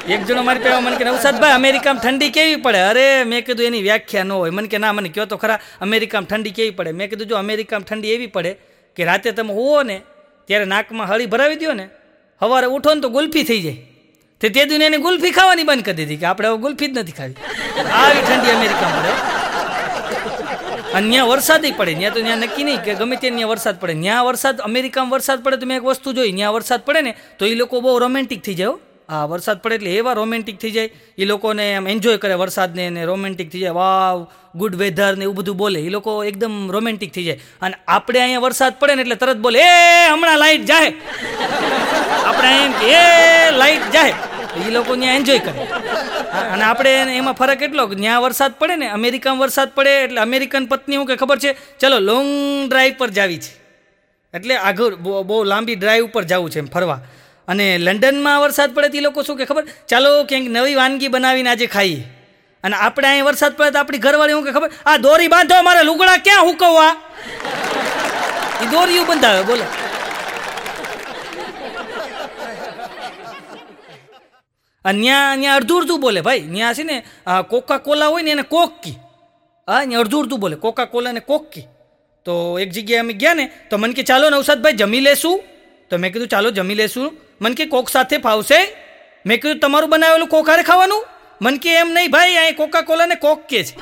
એક 0.08 0.24
જણો 0.24 0.42
મારી 0.42 0.60
કહેવા 0.60 0.80
મને 0.80 0.96
કે 0.96 1.04
નવસાદભાઈ 1.04 1.52
અમેરિકામાં 1.52 2.02
ઠંડી 2.02 2.30
કેવી 2.30 2.56
પડે? 2.56 2.78
અરે, 2.78 3.24
મેં 3.24 3.46
કીધું, 3.46 3.66
એની 3.66 3.82
વ્યાખ્યા 3.82 4.22
ન 4.22 4.32
હોય. 4.32 4.50
મને 4.50 4.68
કે, 4.68 4.78
ના, 4.78 4.92
મને 4.92 5.08
કહો 5.08 5.24
તો 5.24 5.36
ખરા, 5.36 5.58
અમેરિકામાં 5.80 6.28
ઠંડી 6.28 6.50
કેવી 6.50 6.70
પડે? 6.70 6.92
મેં 6.92 7.10
કીધું, 7.10 7.26
જો 7.26 7.36
અમેરિકામાં 7.36 7.84
ઠંડી 7.84 8.12
એવી 8.12 8.26
પડે 8.26 8.56
કે 8.96 9.04
રાતે 9.04 9.30
તમે 9.30 9.54
હોવો 9.54 9.82
ને, 9.82 10.00
ત્યારે 10.44 10.64
નાકમાં 10.64 11.08
હળી 11.08 11.26
ભરાવી 11.26 11.56
દો 11.56 11.72
ને, 11.72 11.88
સવારે 12.40 12.66
ઉઠો 12.66 12.94
ને 12.94 13.00
તો 13.00 13.08
ગુલ્ફી 13.08 13.42
થઈ 13.42 13.60
જાય. 13.60 13.91
તે 14.42 14.48
તે 14.48 14.64
દિને 14.64 14.84
એને 14.84 14.98
ગુલ્ફી 14.98 15.30
ખાવાની 15.30 15.62
બંધ 15.62 15.84
કરી 15.84 15.94
દીધી 15.94 16.16
કે 16.16 16.26
આપણે 16.26 16.48
હવે 16.48 16.58
ગુલ્ફી 16.58 16.86
જ 16.86 16.98
નથી 16.98 17.12
ખાવી. 17.12 17.36
આવી 17.90 18.20
ઠંડી 18.20 18.50
અમેરિકામાં 18.50 19.02
પડે 19.02 19.42
અને 20.92 21.10
ત્યાં 21.10 21.28
વરસાદ 21.28 21.66
પડે, 21.76 21.94
ત્યાં 21.94 22.14
તો 22.14 22.20
ત્યાં 22.20 22.38
નક્કી 22.38 22.64
નહીં 22.64 22.80
કે 22.82 22.94
ગમે 22.94 23.16
ત્યાં 23.16 23.36
ત્યાં 23.36 23.48
વરસાદ 23.48 23.80
પડે. 23.80 23.94
ત્યાં 23.94 24.24
વરસાદ, 24.24 24.60
અમેરિકામાં 24.60 25.10
વરસાદ 25.10 25.42
પડે 25.42 25.56
તો 25.56 25.66
મેં 25.66 25.76
એક 25.76 25.84
વસ્તુ 25.84 26.12
જોઈ, 26.12 26.32
ત્યાં 26.32 26.52
વરસાદ 26.52 26.80
પડે 26.80 27.02
ને, 27.02 27.16
તો 27.38 27.46
એ 27.46 27.54
લોકો 27.54 27.80
બહુ 27.80 27.98
રોમેન્ટિક 27.98 28.42
થઈ 28.42 28.54
જાય 28.54 28.68
હા. 29.08 29.24
વરસાદ 29.24 29.62
પડે 29.62 29.74
એટલે 29.74 29.90
એવા 29.90 30.12
રોમેન્ટિક 30.12 30.58
થઈ 30.58 30.70
જાય 30.70 30.90
એ 31.18 31.24
લોકોને 31.24 31.74
આમ 31.76 31.88
એન્જોય 31.88 32.16
કરે 32.16 32.34
વરસાદને 32.34 32.90
ને 32.90 33.04
રોમેન્ટિક 33.04 33.52
થઈ 33.52 33.58
જાય. 33.58 33.70
વાવ 33.70 34.26
ગુડ 34.54 34.74
વેધર 34.74 35.16
ને 35.16 35.22
એવું 35.22 35.36
બધું 35.36 35.56
બોલે. 35.56 35.80
એ 35.80 35.88
લોકો 35.88 36.24
એકદમ 36.24 36.70
રોમેન્ટિક 36.70 37.12
થઈ 37.12 37.24
જાય. 37.24 37.38
અને 37.62 37.74
આપણે 37.88 38.20
અહીંયા 38.20 38.40
વરસાદ 38.40 38.78
પડે 38.78 38.94
ને 38.94 39.02
એટલે 39.02 39.14
તરત 39.14 39.36
બોલે, 39.36 39.58
એ, 39.58 40.08
હમણાં 40.08 40.38
લાઈટ 40.38 40.64
જાહે. 40.64 40.92
આપણે 42.24 42.64
એમ 42.64 42.72
કે, 42.72 42.86
એ 42.86 43.50
લાઇટ 43.50 43.92
જાહે. 43.92 44.12
એ 44.56 44.70
લોકો 44.70 44.96
ત્યાં 44.96 45.14
એન્જોય 45.14 45.38
કરે. 45.38 45.60
અને 46.52 46.64
આપણે 46.64 47.16
એમાં 47.16 47.34
ફરક 47.34 47.62
એટલો 47.62 47.86
કે 47.86 47.94
ત્યાં 47.94 48.22
વરસાદ 48.22 48.52
પડે 48.58 48.76
ને, 48.76 48.88
અમેરિકામાં 48.88 49.40
વરસાદ 49.40 49.68
પડે 49.74 50.04
એટલે 50.04 50.20
અમેરિકન 50.20 50.66
પત્ની 50.66 50.96
હું 50.96 51.06
કે 51.06 51.16
ખબર 51.16 51.38
છે, 51.38 51.78
ચલો 51.78 51.98
લોંગ 51.98 52.28
ડ્રાઈવ 52.68 52.94
પર 52.98 53.10
જાવી 53.10 53.38
છે. 53.38 53.52
એટલે 54.34 54.56
આગળ 54.56 54.94
બહુ 54.94 55.44
લાંબી 55.44 55.74
ડ્રાઈવ 55.74 56.04
ઉપર 56.04 56.24
જવું 56.24 56.50
છે 56.50 56.58
એમ 56.58 56.66
ફરવા. 56.66 56.98
અને 57.48 57.78
લંડનમાં 57.78 58.40
વરસાદ 58.40 58.74
પડે 58.74 58.88
તે 58.88 59.00
લોકો 59.00 59.22
શું 59.22 59.36
કે 59.36 59.44
ખબર, 59.44 59.64
ચાલો, 59.88 60.24
ક્યાંક 60.24 60.48
નવી 60.48 60.74
વાનગી 60.74 61.08
બનાવીને 61.08 61.50
આજે 61.50 61.66
ખાઈએ. 61.66 62.02
અને 62.64 62.76
આપણે 62.76 63.08
અહીંયા 63.08 63.24
વરસાદ 63.24 63.56
પડે 63.56 63.70
તો 63.70 63.78
આપણી 63.78 63.98
ઘરવાળી 63.98 64.32
શું 64.32 64.44
કે 64.44 64.50
ખબર, 64.50 64.70
આ 64.86 64.96
દોરી 64.96 65.28
બાંધો, 65.28 65.62
મારે 65.62 65.82
લુગડા 65.82 66.16
ક્યાં 66.16 66.44
હુકવવા? 66.44 66.96
એ 68.62 68.66
દોરીઓ 68.66 69.04
બંધાવે, 69.04 69.42
બોલો. 69.42 69.64
ત્યાં 74.84 75.40
ત્યાં 75.40 75.56
અડધું 75.56 75.80
અડધું 75.82 76.00
બોલે 76.00 76.20
ભાઈ. 76.20 76.48
ત્યાં 76.54 76.74
છે 76.74 76.82
ને 76.82 76.96
કોકા 77.50 77.78
કોલા 77.78 78.10
હોય 78.14 78.22
ને 78.22 78.30
એને 78.30 78.44
કોકી 78.54 78.96
હા 79.68 79.84
ત્યાં 79.84 80.00
અડધું 80.04 80.20
અડધું 80.24 80.40
બોલે. 80.40 80.56
કોકા 80.56 80.88
કોલા 80.94 81.12
ને 81.12 81.20
કોકી 81.20 81.66
તો 82.26 82.34
એક 82.62 82.70
જગ્યાએ 82.70 83.02
અમે 83.02 83.14
ગયા 83.20 83.34
ને, 83.34 83.44
તો 83.70 83.78
મને 83.82 83.94
કે, 83.94 84.02
ચાલો 84.10 84.30
નવસાદભાઈ 84.30 84.78
જમી 84.80 85.00
લેશું. 85.06 85.40
તો 85.90 85.98
મેં 85.98 86.12
કીધું, 86.12 86.28
ચાલો 86.34 86.50
જમી 86.58 86.74
લેશું. 86.80 87.08
મને 87.42 87.54
કે, 87.58 87.64
કોક 87.72 87.88
સાથે 87.90 88.18
ફાવશે. 88.26 88.58
મેં 89.26 89.40
કીધું, 89.42 89.58
તમારું 89.64 89.90
બનાવેલું 89.90 90.28
કોક 90.34 90.48
હારે 90.48 90.62
ખાવાનું? 90.68 91.02
મન 91.42 91.56
કે, 91.62 91.70
એમ 91.78 91.90
નહીં 91.96 92.10
ભાઈ, 92.10 92.36
અહીં 92.42 92.56
કોકા 92.60 92.82
કોલા 92.90 93.06
ને 93.06 93.16
કોક 93.24 93.40
કે 93.50 93.64
છે. 93.64 93.74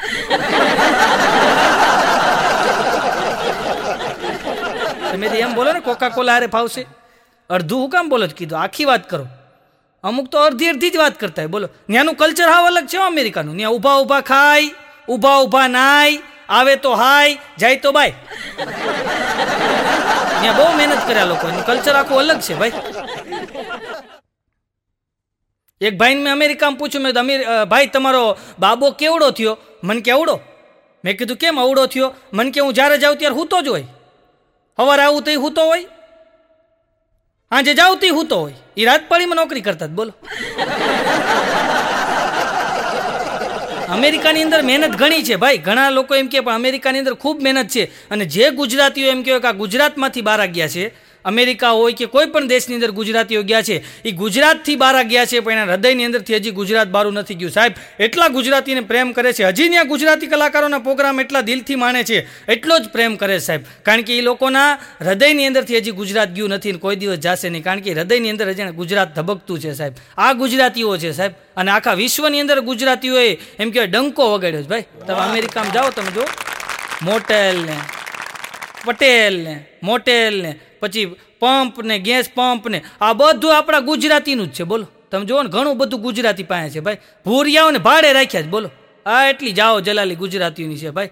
તમે 5.11 5.27
એમ 5.27 5.53
બોલો 5.59 5.73
ને 5.73 5.81
કોકા 5.91 6.11
કોલા 6.17 6.39
હારે 6.39 6.49
ફાવશે. 6.57 6.83
અડધું 7.51 7.79
હું 7.83 7.91
કામ 7.97 8.09
બોલો 8.09 8.27
જ 8.27 8.35
કીધું. 8.41 8.59
આખી 8.63 8.89
વાત 8.93 9.05
કરો. 9.11 9.25
અમુક 10.05 10.27
તો 10.33 10.39
અડધી 10.39 10.69
અડધી 10.69 10.91
જ 10.91 10.97
વાત 10.97 11.21
કરતા 11.21 11.43
હોય. 11.43 11.53
બોલો. 11.55 11.67
ત્યાંનું 11.67 12.15
કલ્ચર 12.15 12.49
હાવ 12.49 12.67
અલગ 12.67 12.87
છે 12.87 12.97
અમેરિકાનું. 12.97 13.57
ત્યાં 13.57 13.73
ઊભા 13.73 13.97
ઊભા 14.01 14.21
ખાય, 14.21 14.71
ઊભા 15.09 15.37
ઊભા 15.43 15.67
નાય, 15.69 16.19
આવે 16.49 16.77
તો 16.77 16.91
હાય, 16.95 17.39
જાય 17.59 17.77
તો 17.77 17.93
બાય. 17.93 18.15
ત્યાં 20.41 20.57
બહુ 20.57 20.67
મહેનત 20.77 21.03
કર્યા 21.09 21.25
લોકો. 21.25 21.47
કલ્ચર 21.67 21.95
આખું 21.95 22.19
અલગ 22.19 22.41
છે 22.41 22.55
ભાઈ. 22.55 22.73
એક 25.81 25.95
ભાઈને 25.99 26.23
મેં 26.23 26.33
અમેરિકામાં 26.33 26.79
પૂછ્યું, 26.79 27.05
મેં 27.05 27.13
ભાઈ, 27.69 27.87
તમારો 27.87 28.25
બાબો 28.59 28.91
કેવડો 28.91 29.31
થયો? 29.31 29.55
મને 29.85 30.01
કેવડો 30.01 30.41
મેં 31.05 31.17
કીધું, 31.19 31.37
કેમ 31.37 31.61
અવડો 31.61 31.87
થયો? 31.87 32.15
મને 32.33 32.51
કે, 32.51 32.61
હું 32.61 32.73
જ્યારે 32.73 32.99
જાઉં 32.99 33.17
ત્યારે 33.17 33.35
હૂતો 33.35 33.61
જ 33.61 33.69
હોય. 33.69 33.87
સવારે 34.79 35.03
આવું 35.03 35.23
તો 35.23 35.31
હૂતો 35.41 35.63
હોય. 35.65 35.87
આજે 37.51 37.73
જાઉં 37.75 37.97
તો 37.99 38.07
હૂતો 38.17 38.37
હોય. 38.41 38.55
એ 38.81 38.85
રાજપાળીમાં 38.85 39.37
નોકરી 39.37 39.61
કરતા 39.61 39.87
બોલો. 39.87 40.13
અમેરિકાની 43.89 44.43
અંદર 44.43 44.63
મહેનત 44.63 44.97
ઘણી 44.97 45.23
છે 45.23 45.37
ભાઈ. 45.37 45.59
ઘણા 45.59 45.91
લોકો 45.91 46.15
એમ 46.15 46.29
કે 46.29 46.41
પણ 46.41 46.55
અમેરિકાની 46.55 46.99
અંદર 46.99 47.15
ખૂબ 47.15 47.43
મહેનત 47.43 47.69
છે. 47.69 47.85
અને 48.11 48.25
જે 48.25 48.51
ગુજરાતીઓ 48.51 49.11
એમ 49.11 49.23
કહેવાય 49.23 49.41
કે 49.41 49.49
આ 49.49 49.53
ગુજરાતમાંથી 49.53 50.21
બહાર 50.21 50.47
ગયા 50.47 50.69
છે 50.69 51.10
અમેરિકા 51.25 51.71
હોય 51.71 51.95
કે 51.95 52.07
કોઈ 52.07 52.27
પણ 52.27 52.49
દેશની 52.49 52.75
અંદર 52.75 52.93
ગુજરાતીઓ 52.93 53.43
ગયા 53.43 53.63
છે 53.63 53.83
એ 54.05 54.13
ગુજરાતથી 54.13 54.77
બહાર 54.77 55.05
ગયા 55.05 55.27
છે, 55.27 55.41
પણ 55.41 55.53
એના 55.53 55.73
હૃદયની 55.73 56.05
અંદરથી 56.05 56.37
હજી 56.37 56.51
ગુજરાત 56.51 56.89
બારું 56.89 57.15
નથી 57.15 57.35
ગયું. 57.35 57.53
સાહેબ, 57.53 57.73
એટલા 57.99 58.29
ગુજરાતીને 58.29 58.81
પ્રેમ 58.81 59.13
કરે 59.13 59.33
છે. 59.33 59.45
હજી 59.45 59.69
ત્યાં 59.69 59.89
ગુજરાતી 59.89 60.27
કલાકારોના 60.27 60.79
પ્રોગ્રામ 60.79 61.21
એટલા 61.21 61.43
દિલથી 61.43 61.77
માણે 61.77 62.03
છે, 62.05 62.27
એટલો 62.49 62.79
જ 62.79 62.89
પ્રેમ 62.89 63.17
કરે 63.17 63.39
છે, 63.39 63.45
સાહેબ. 63.45 63.63
કારણ 63.83 64.03
કે 64.03 64.19
એ 64.19 64.23
લોકોના 64.23 64.79
હૃદયની 65.01 65.47
અંદરથી 65.47 65.77
હજી 65.77 65.91
ગુજરાત 65.93 66.35
ગયું 66.35 66.51
નથી 66.51 66.73
કોઈ 66.73 66.97
દિવસ 66.97 67.19
જશે 67.19 67.49
નહીં. 67.51 67.63
કારણ 67.63 67.81
કે 67.81 67.95
હૃદયની 67.95 68.31
અંદર 68.31 68.49
હજી 68.51 68.73
ગુજરાત 68.73 69.15
ધબકતું 69.15 69.61
છે, 69.61 69.75
સાહેબ. 69.75 69.95
આ 70.19 70.35
ગુજરાતીઓ 70.35 70.99
છે, 70.99 71.13
સાહેબ. 71.13 71.33
અને 71.57 71.71
આખા 71.71 71.95
વિશ્વની 71.95 72.41
અંદર 72.41 72.61
ગુજરાતીઓએ 72.61 73.39
એમ 73.59 73.71
કહેવાય 73.71 73.87
ડંકો 73.87 74.23
વગાડ્યો 74.35 74.63
છે, 74.63 74.69
ભાઈ. 74.69 74.85
તમે 75.07 75.21
અમેરિકામાં 75.21 75.73
જાઓ, 75.73 75.91
તમે 75.91 76.11
જો 76.15 76.25
મોટેલ 77.03 77.57
ને 77.65 77.77
પટેલ 78.85 79.35
ને 79.45 79.55
મોટેલ 79.83 80.43
ને 80.43 80.51
પછી 80.81 81.07
પંપ 81.41 81.83
ને 81.83 81.99
ગેસ 81.99 82.31
પંપ 82.35 82.69
ને 82.69 82.83
આ 83.01 83.13
બધું 83.13 83.57
આપણા 83.57 83.81
ગુજરાતીનું 83.81 84.47
જ 84.47 84.53
છે 84.53 84.65
બોલો. 84.65 84.87
તમે 85.11 85.25
જુઓ 85.25 85.43
ને 85.43 85.49
ઘણું 85.49 85.79
બધું 85.79 86.01
ગુજરાતી 86.01 86.43
પાસે 86.43 86.71
છે 86.71 86.81
ભાઈ. 86.81 86.99
ભૂરિયાઓને 87.25 87.79
ભાડે 87.79 88.13
રાખ્યા 88.13 88.43
છે 88.43 88.49
બોલો. 88.49 88.71
આ 89.07 89.25
એટલી 89.31 89.53
જાઓ 89.53 89.81
જલાલી 89.81 90.17
ગુજરાતીઓની 90.17 90.79
છે 90.79 90.91
ભાઈ. 90.91 91.11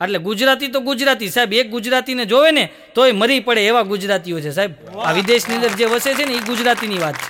એટલે 0.00 0.18
ગુજરાતી 0.18 0.68
તો 0.68 0.80
ગુજરાતી 0.80 1.28
સાહેબ. 1.28 1.52
એક 1.52 1.70
ગુજરાતીને 1.70 2.24
જોવે 2.26 2.50
ને 2.50 2.64
તોય 2.94 3.12
મરી 3.12 3.40
પડે 3.40 3.66
એવા 3.66 3.82
ગુજરાતીઓ 3.82 4.40
છે 4.40 4.50
સાહેબ. 4.50 4.72
આ 5.04 5.12
વિદેશની 5.12 5.56
અંદર 5.56 5.72
જે 5.78 5.84
વસે 5.84 6.14
છે 6.14 6.24
ને 6.24 6.34
એ 6.34 6.40
ગુજરાતીની 6.40 6.98
વાત 6.98 7.14
છે. 7.14 7.28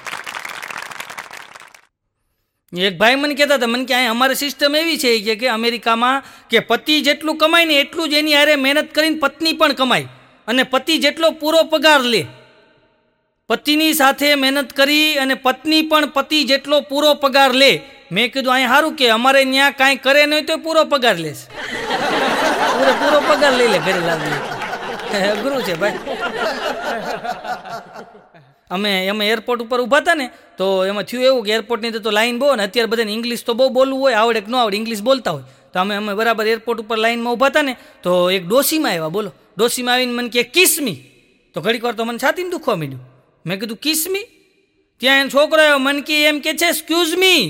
એક 2.72 2.98
ભાઈ 2.98 3.14
મને 3.14 3.34
કહેતા 3.34 3.54
હતા 3.54 3.66
મને 3.66 3.84
કે 3.84 3.94
અહીં 3.94 4.10
અમારી 4.10 4.34
સિસ્ટમ 4.34 4.74
એવી 4.76 4.98
છે 4.98 5.20
કે 5.20 5.34
કે 5.36 5.48
અમેરિકામાં 5.48 6.22
કે 6.50 6.58
પતિ 6.60 7.00
જેટલું 7.00 7.36
કમાય 7.36 7.64
ને 7.64 7.74
એટલું 7.80 8.10
જ 8.10 8.12
એની 8.12 8.34
હારે 8.34 8.56
મહેનત 8.56 8.92
કરીને 8.92 9.18
પત્ની 9.18 9.52
પણ 9.52 9.72
કમાય. 9.72 10.08
અને 10.48 10.62
પતિ 10.72 10.94
જેટલો 11.04 11.28
પૂરો 11.40 11.60
પગાર 11.72 12.00
લે. 12.12 12.22
પતિની 13.50 13.94
સાથે 14.00 14.28
મહેનત 14.42 14.70
કરી 14.78 15.08
અને 15.22 15.34
પત્ની 15.46 15.82
પણ 15.90 16.06
પતિ 16.16 16.38
જેટલો 16.50 16.76
પૂરો 16.90 17.10
પગાર 17.24 17.52
લે. 17.62 17.72
મેં 18.14 18.30
કીધું, 18.32 18.54
અહીં 18.56 18.70
સારું 18.72 18.94
કે 18.98 19.06
અમારે 19.16 19.42
ત્યાં 19.52 19.74
કાંઈ 19.80 20.02
કરે 20.04 20.22
નહીં 20.26 20.46
તો 20.48 20.54
પૂરો 20.64 20.82
પગાર 20.92 21.16
લેશે 21.24 21.44
પૂરો 22.76 22.92
પૂરો 23.00 23.20
પગાર 23.30 23.52
લઈ 23.58 23.70
લે 23.74 23.78
ઘરે 23.86 24.00
લાવી 24.08 24.38
અઘરું 25.32 25.62
છે 25.66 25.74
ભાઈ. 25.80 25.98
અમે 28.74 28.92
અમે 29.12 29.24
એરપોર્ટ 29.34 29.60
ઉપર 29.64 29.80
ઊભા 29.82 30.02
હતા 30.04 30.18
ને, 30.20 30.26
તો 30.58 30.64
એમાં 30.90 31.06
થયું 31.08 31.24
એવું 31.30 31.42
કે 31.46 31.52
એરપોર્ટની 31.58 32.02
તો 32.06 32.10
લાઈન 32.18 32.38
બહુ 32.40 32.48
ને, 32.56 32.62
અત્યારે 32.68 32.90
બધાને 32.92 33.12
ઇંગ્લિશ 33.16 33.44
તો 33.48 33.52
બહુ 33.58 33.70
બોલવું 33.78 34.00
હોય, 34.04 34.16
આવડે 34.20 34.40
કે 34.44 34.50
ન 34.52 34.54
આવડે 34.60 34.76
ઇંગ્લિશ 34.82 35.02
બોલતા 35.08 35.34
હોય. 35.36 35.44
તો 35.74 35.80
અમે 35.82 35.94
અમે 35.98 36.12
બરાબર 36.14 36.46
એરપોર્ટ 36.46 36.84
ઉપર 36.84 36.98
લાઇનમાં 37.04 37.34
ઊભા 37.34 37.50
હતા 37.50 37.66
ને, 37.68 37.74
તો 38.04 38.30
એક 38.30 38.46
ડોસીમાં 38.46 38.92
આવ્યા, 38.92 39.10
બોલો. 39.16 39.30
ડોસીમાં 39.56 39.94
આવીને 39.94 40.14
મને 40.18 40.30
કહે 40.34 40.44
કિસમી 40.56 40.98
તો 41.54 41.60
ઘડીક 41.64 41.82
વાર 41.86 41.94
તો 41.98 42.04
મને 42.06 42.18
છાતીને 42.24 42.50
દુખવા 42.54 42.76
માંડ્યું. 42.82 43.02
મેં 43.44 43.58
કીધું 43.60 43.80
કિસમી 43.86 44.26
ત્યાં 45.00 45.20
એનો 45.20 45.30
છોકરો 45.34 45.60
આવ્યો, 45.62 45.80
મન 45.86 45.98
કે 46.08 46.16
એમ 46.28 46.38
કે 46.44 46.54
છે 46.60 46.66
એક્સક્યુઝ 46.72 47.14
મી 47.22 47.42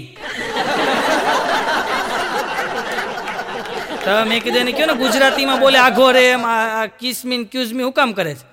તો 4.04 4.12
મેં 4.30 4.40
કીધું, 4.44 4.60
એને 4.64 4.72
કહ્યું 4.72 4.90
ને 4.92 4.96
ગુજરાતીમાં 5.04 5.60
બોલે, 5.60 5.78
આઘો 5.78 6.08
રે 6.16 6.24
એમ, 6.30 6.42
આ 6.44 6.86
કિસમી 7.00 7.44
ક્યુઝમી 7.52 7.86
હું 7.88 7.92
કામ 7.92 8.12
કરે 8.18 8.34
છે? 8.40 8.46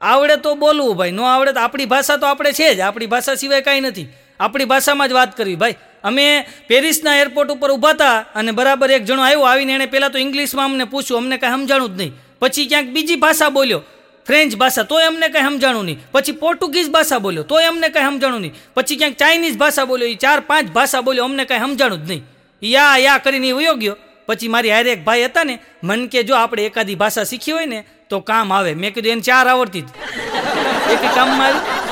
આવડે 0.00 0.36
તો 0.44 0.54
બોલવું 0.62 0.94
ભાઈ, 0.98 1.16
ન 1.18 1.20
આવડે 1.32 1.52
તો 1.56 1.60
આપણી 1.64 1.90
ભાષા 1.94 2.18
તો 2.22 2.26
આપણે 2.30 2.52
છે 2.52 2.68
જ, 2.74 2.80
આપણી 2.80 3.10
ભાષા 3.14 3.36
સિવાય 3.42 3.66
કાંઈ 3.68 3.86
નથી. 3.90 4.08
આપણી 4.40 4.68
ભાષામાં 4.72 5.08
જ 5.08 5.12
વાત 5.12 5.36
કરવી. 5.36 5.56
ભાઈ, 5.56 5.76
અમે 6.04 6.46
પેરિસના 6.68 7.16
એરપોર્ટ 7.22 7.50
ઉપર 7.50 7.70
ઊભા 7.72 7.94
હતા 7.96 8.16
અને 8.34 8.52
બરાબર 8.52 8.90
એક 8.90 9.04
જણો 9.04 9.22
આવ્યો, 9.22 9.44
આવીને 9.46 9.72
એણે 9.74 9.86
પહેલાં 9.86 10.12
તો 10.12 10.18
ઇંગ્લિશમાં 10.18 10.66
અમને 10.70 10.84
પૂછ્યું, 10.84 11.18
અમને 11.22 11.36
કાંઈ 11.38 11.62
સમજાણું 11.62 11.92
જ 11.96 11.98
નહીં. 12.00 12.12
પછી 12.40 12.66
ક્યાંક 12.70 12.88
બીજી 12.96 13.16
ભાષા 13.16 13.50
બોલ્યો, 13.50 13.82
ફ્રેન્ચ 14.26 14.56
ભાષા, 14.56 14.84
તોય 14.84 15.06
અમને 15.06 15.28
કાંઈ 15.28 15.48
સમજાણું 15.48 15.84
નહીં. 15.84 16.00
પછી 16.12 16.32
પોર્ટુગીઝ 16.32 16.90
ભાષા 16.90 17.18
બોલ્યો, 17.18 17.44
તોય 17.44 17.68
અમને 17.68 17.88
કંઈ 17.88 18.08
સમજાણું 18.08 18.40
નહીં. 18.40 18.54
પછી 18.74 18.96
ક્યાંક 18.96 19.16
ચાઇનીઝ 19.16 19.56
ભાષા 19.62 19.86
બોલ્યો 19.86 20.08
એ 20.08 20.16
ચાર 20.24 20.40
પાંચ 20.40 20.72
ભાષા 20.76 21.02
બોલ્યો, 21.02 21.24
અમને 21.24 21.44
કંઈ 21.44 21.62
સમજાણું 21.64 22.04
જ 22.06 22.10
નહીં. 22.10 22.24
યા 22.62 22.96
યા 22.96 23.18
કરીને 23.18 23.52
વયો 23.52 23.76
ગયો. 23.76 23.96
પછી 24.26 24.48
મારી 24.48 24.70
હારે 24.70 24.92
એક 24.92 25.04
ભાઈ 25.04 25.24
હતા 25.24 25.44
ને, 25.44 25.58
મન 25.82 26.08
કે 26.08 26.24
જો 26.24 26.34
આપણે 26.36 26.66
એકાદી 26.66 26.96
ભાષા 27.02 27.24
શીખી 27.24 27.52
હોય 27.52 27.66
ને, 27.66 27.84
તો 28.10 28.20
કામ 28.20 28.52
આવે. 28.52 28.74
મેં 28.74 28.94
કીધું, 28.94 29.12
એને 29.12 29.20
ચાર 29.20 29.48
આવડતી 29.48 29.82
જ. 29.82 29.88
એક 30.92 31.02
કામમાં 31.14 31.46
આવી 31.48 31.85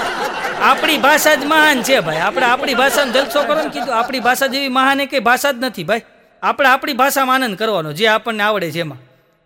આપણી 0.65 0.99
ભાષા 1.05 1.37
જ 1.41 1.45
મહાન 1.45 1.83
છે 1.87 1.97
ભાઈ. 2.01 2.23
આપણે 2.27 2.47
આપણી 2.47 2.77
ભાષાનો 2.81 3.13
જલસો 3.13 3.41
કરો 3.47 3.63
ને 3.63 3.71
કીધું, 3.75 3.95
આપણી 4.01 4.21
ભાષા 4.27 4.49
જેવી 4.53 4.69
મહાન 4.69 5.01
એ 5.01 5.07
કંઈ 5.07 5.25
ભાષા 5.29 5.53
જ 5.53 5.59
નથી 5.65 5.85
ભાઈ. 5.85 6.05
આપણે 6.43 6.69
આપણી 6.69 6.97
ભાષામાં 7.01 7.43
આનંદ 7.43 7.59
કરવાનો, 7.61 7.93
જે 7.99 8.09
આપણને 8.09 8.43
આવડે 8.43 8.71
છે 8.75 8.81
એમાં. 8.81 9.01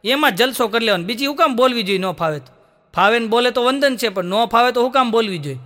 એમાં 0.05 0.33
જલસો 0.39 0.69
કરી 0.69 0.87
લેવાનો. 0.87 1.05
બીજી 1.09 1.27
હું 1.31 1.37
કામ 1.41 1.57
બોલવી 1.57 1.83
જોઈએ, 1.89 1.99
ન 1.99 2.15
ફાવે 2.21 2.39
તો. 2.47 2.53
ફાવે 2.95 3.19
ને 3.19 3.27
બોલે 3.27 3.51
તો 3.51 3.65
વંદન 3.67 3.97
છે, 3.97 4.09
પણ 4.09 4.31
ન 4.35 4.49
ફાવે 4.55 4.71
તો 4.73 4.81
હું 4.85 4.93
કામ 4.93 5.11
બોલવી 5.11 5.39
જોઈએ. 5.39 5.59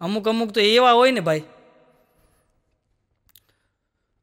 અમુક 0.00 0.28
અમુક 0.28 0.52
તો 0.52 0.60
એવા 0.60 0.94
હોય 0.98 1.12
ને 1.12 1.20
ભાઈ. 1.20 1.44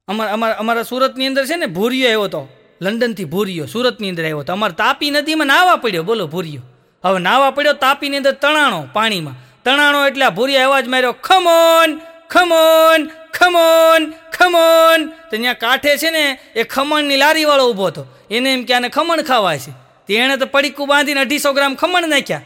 અમારા 0.07 0.33
અમારા 0.33 0.59
અમારા 0.63 0.83
સુરતની 0.83 1.27
અંદર 1.27 1.45
છે 1.45 1.55
ને, 1.55 1.67
ભૂરિયો 1.67 2.07
આવ્યો 2.07 2.23
હતો 2.23 2.41
લંડનથી 2.81 3.25
ભૂરિયો, 3.25 3.67
સુરતની 3.67 4.09
અંદર 4.09 4.23
આવ્યો 4.23 4.41
હતો 4.43 4.53
અમારે 4.53 4.73
તાપી 4.73 5.11
નદીમાં 5.11 5.47
નાવા 5.47 5.77
પડ્યો, 5.83 6.03
બોલો 6.03 6.27
ભૂરિયો. 6.27 6.63
હવે 7.03 7.19
નાવા 7.19 7.51
પડ્યો 7.51 7.73
તાપીની 7.73 8.17
અંદર 8.17 8.35
તણાણો 8.43 8.81
પાણીમાં. 8.93 9.48
તણાણો 9.65 10.07
એટલે 10.07 10.29
ભૂરિયા 10.29 10.65
અવાજ 10.65 10.87
માર્યો 10.87 11.11
ખમોન 11.11 11.99
ખમોન 12.29 13.09
ખમોન 13.33 14.13
ખમોન 14.31 15.07
તો 15.07 15.37
ત્યાં 15.37 15.55
કાંઠે 15.55 15.97
છે 15.97 16.09
ને, 16.09 16.39
એ 16.55 16.63
ખમણની 16.63 17.17
લારીવાળો 17.17 17.71
ઊભો 17.71 17.85
હતો. 17.85 18.05
એને 18.31 18.53
એમ 18.53 18.63
કે 18.63 18.73
આને 18.73 18.89
ખમણ 18.89 19.21
ખાવા 19.21 19.57
છે. 19.57 19.71
તેણે 20.07 20.37
તો 20.37 20.45
પડીકું 20.45 20.87
બાંધીને 20.87 21.21
અઢીસો 21.21 21.53
ગ્રામ 21.53 21.75
ખમણ 21.75 22.09
નાખ્યા. 22.09 22.41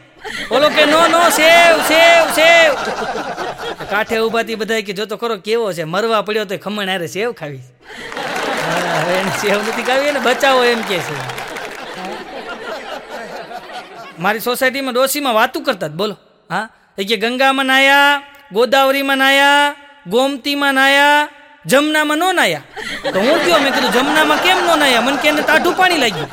ઓલો 0.50 0.68
કે, 0.68 0.84
નો 0.84 1.08
નો, 1.08 1.30
સેવ 1.30 1.82
સેવ 1.82 2.32
સેવ. 2.34 2.74
કાંઠે 3.90 4.18
ઊભાથી 4.18 4.54
બધા 4.54 4.80
કે 4.80 4.92
જો 4.92 5.04
તો 5.04 5.16
ખરો, 5.16 5.36
કેવો 5.36 5.72
છે? 5.72 5.84
મરવા 5.84 6.22
પડ્યો 6.22 6.44
તો 6.44 6.56
ખમણ 6.56 6.88
હારે 6.88 7.06
સેવ 7.06 7.32
ખાવી 7.32 7.60
એને 9.18 9.30
સેવ 9.30 9.58
નથી 9.68 9.82
ખાવી 9.82 10.12
ને 10.12 10.20
બચાવો 10.20 10.64
એમ 10.64 10.82
કે 10.82 10.98
છે. 10.98 11.16
મારી 14.18 14.40
સોસાયટીમાં 14.40 14.94
ડોશીમાં 14.94 15.34
વાતું 15.34 15.64
કરતા 15.64 15.86
જ, 15.86 15.90
બોલો. 15.90 16.16
હા? 16.50 16.68
એ 16.98 17.04
કે 17.04 17.16
ગંગામાં 17.16 17.66
નાયા, 17.66 18.22
ગોદાવરીમાં 18.52 19.18
નાયા, 19.18 19.74
ગોમતીમાં 20.06 20.74
નાયા, 20.74 21.28
જમનામાં 21.66 22.18
નો 22.18 22.32
નાયા. 22.32 22.62
તો 23.12 23.20
હું 23.20 23.44
કયો? 23.44 23.58
મેં 23.58 23.74
કીધું, 23.74 23.92
જમનામાં 23.92 24.42
કેમ 24.42 24.66
નો 24.66 24.76
નાયા? 24.76 25.00
મને 25.00 25.16
કે 25.22 25.28
એને 25.28 25.42
તાઠું 25.42 25.76
પાણી 25.76 25.96
લાગ્યું. 25.96 26.28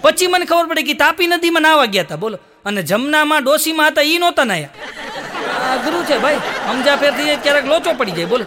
પછી 0.00 0.26
મને 0.26 0.44
ખબર 0.44 0.66
પડી 0.66 0.82
કે 0.82 0.92
તાપી 0.92 1.26
નદીમાં 1.26 1.62
નાવા 1.62 1.84
ગયા 1.84 2.04
હતા. 2.04 2.16
બોલો. 2.16 2.38
અને 2.64 2.82
જમનામાં 2.82 3.44
ડોસીમાં 3.44 3.88
હતા 3.88 4.02
એ 4.02 4.18
નહોતા 4.18 4.44
નાયા. 4.44 4.68
અઘરું 5.72 6.04
છે 6.04 6.18
ભાઈ. 6.18 6.36
સમજા 6.36 6.96
ફેરથી 6.96 7.36
ક્યારેક 7.36 7.66
લોચો 7.66 7.92
પડી 7.92 8.10
જાય. 8.10 8.24
બોલો. 8.24 8.44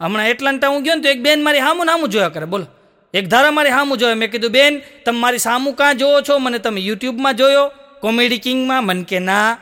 હમણાં 0.00 0.28
એટલાન્ટા 0.28 0.68
હું 0.68 0.82
ગયો 0.82 0.94
ને 0.94 1.02
તો 1.02 1.08
એક 1.08 1.20
બેન 1.20 1.42
મારી 1.42 1.58
હામું 1.58 1.86
નામું 1.86 2.08
જોયા 2.08 2.28
કરે. 2.28 2.44
બોલો. 2.44 2.66
એક 3.14 3.28
ધારા 3.28 3.50
મારી 3.50 3.70
સામું 3.70 3.98
જોયો. 3.98 4.14
મેં 4.14 4.30
કીધું, 4.30 4.50
બેન, 4.50 4.80
તમે 5.06 5.18
મારી 5.18 5.38
સામું 5.38 5.74
કાં 5.74 5.98
જોવો 5.98 6.20
છો? 6.20 6.38
મને 6.38 6.58
તમે 6.58 6.80
યુટ્યુબમાં 6.80 7.34
જોયો. 7.34 7.70
કોમેડી 8.00 8.38
કિંગમાં 8.38 8.84
મન 8.84 9.02
કે 9.02 9.18
ના. 9.18 9.58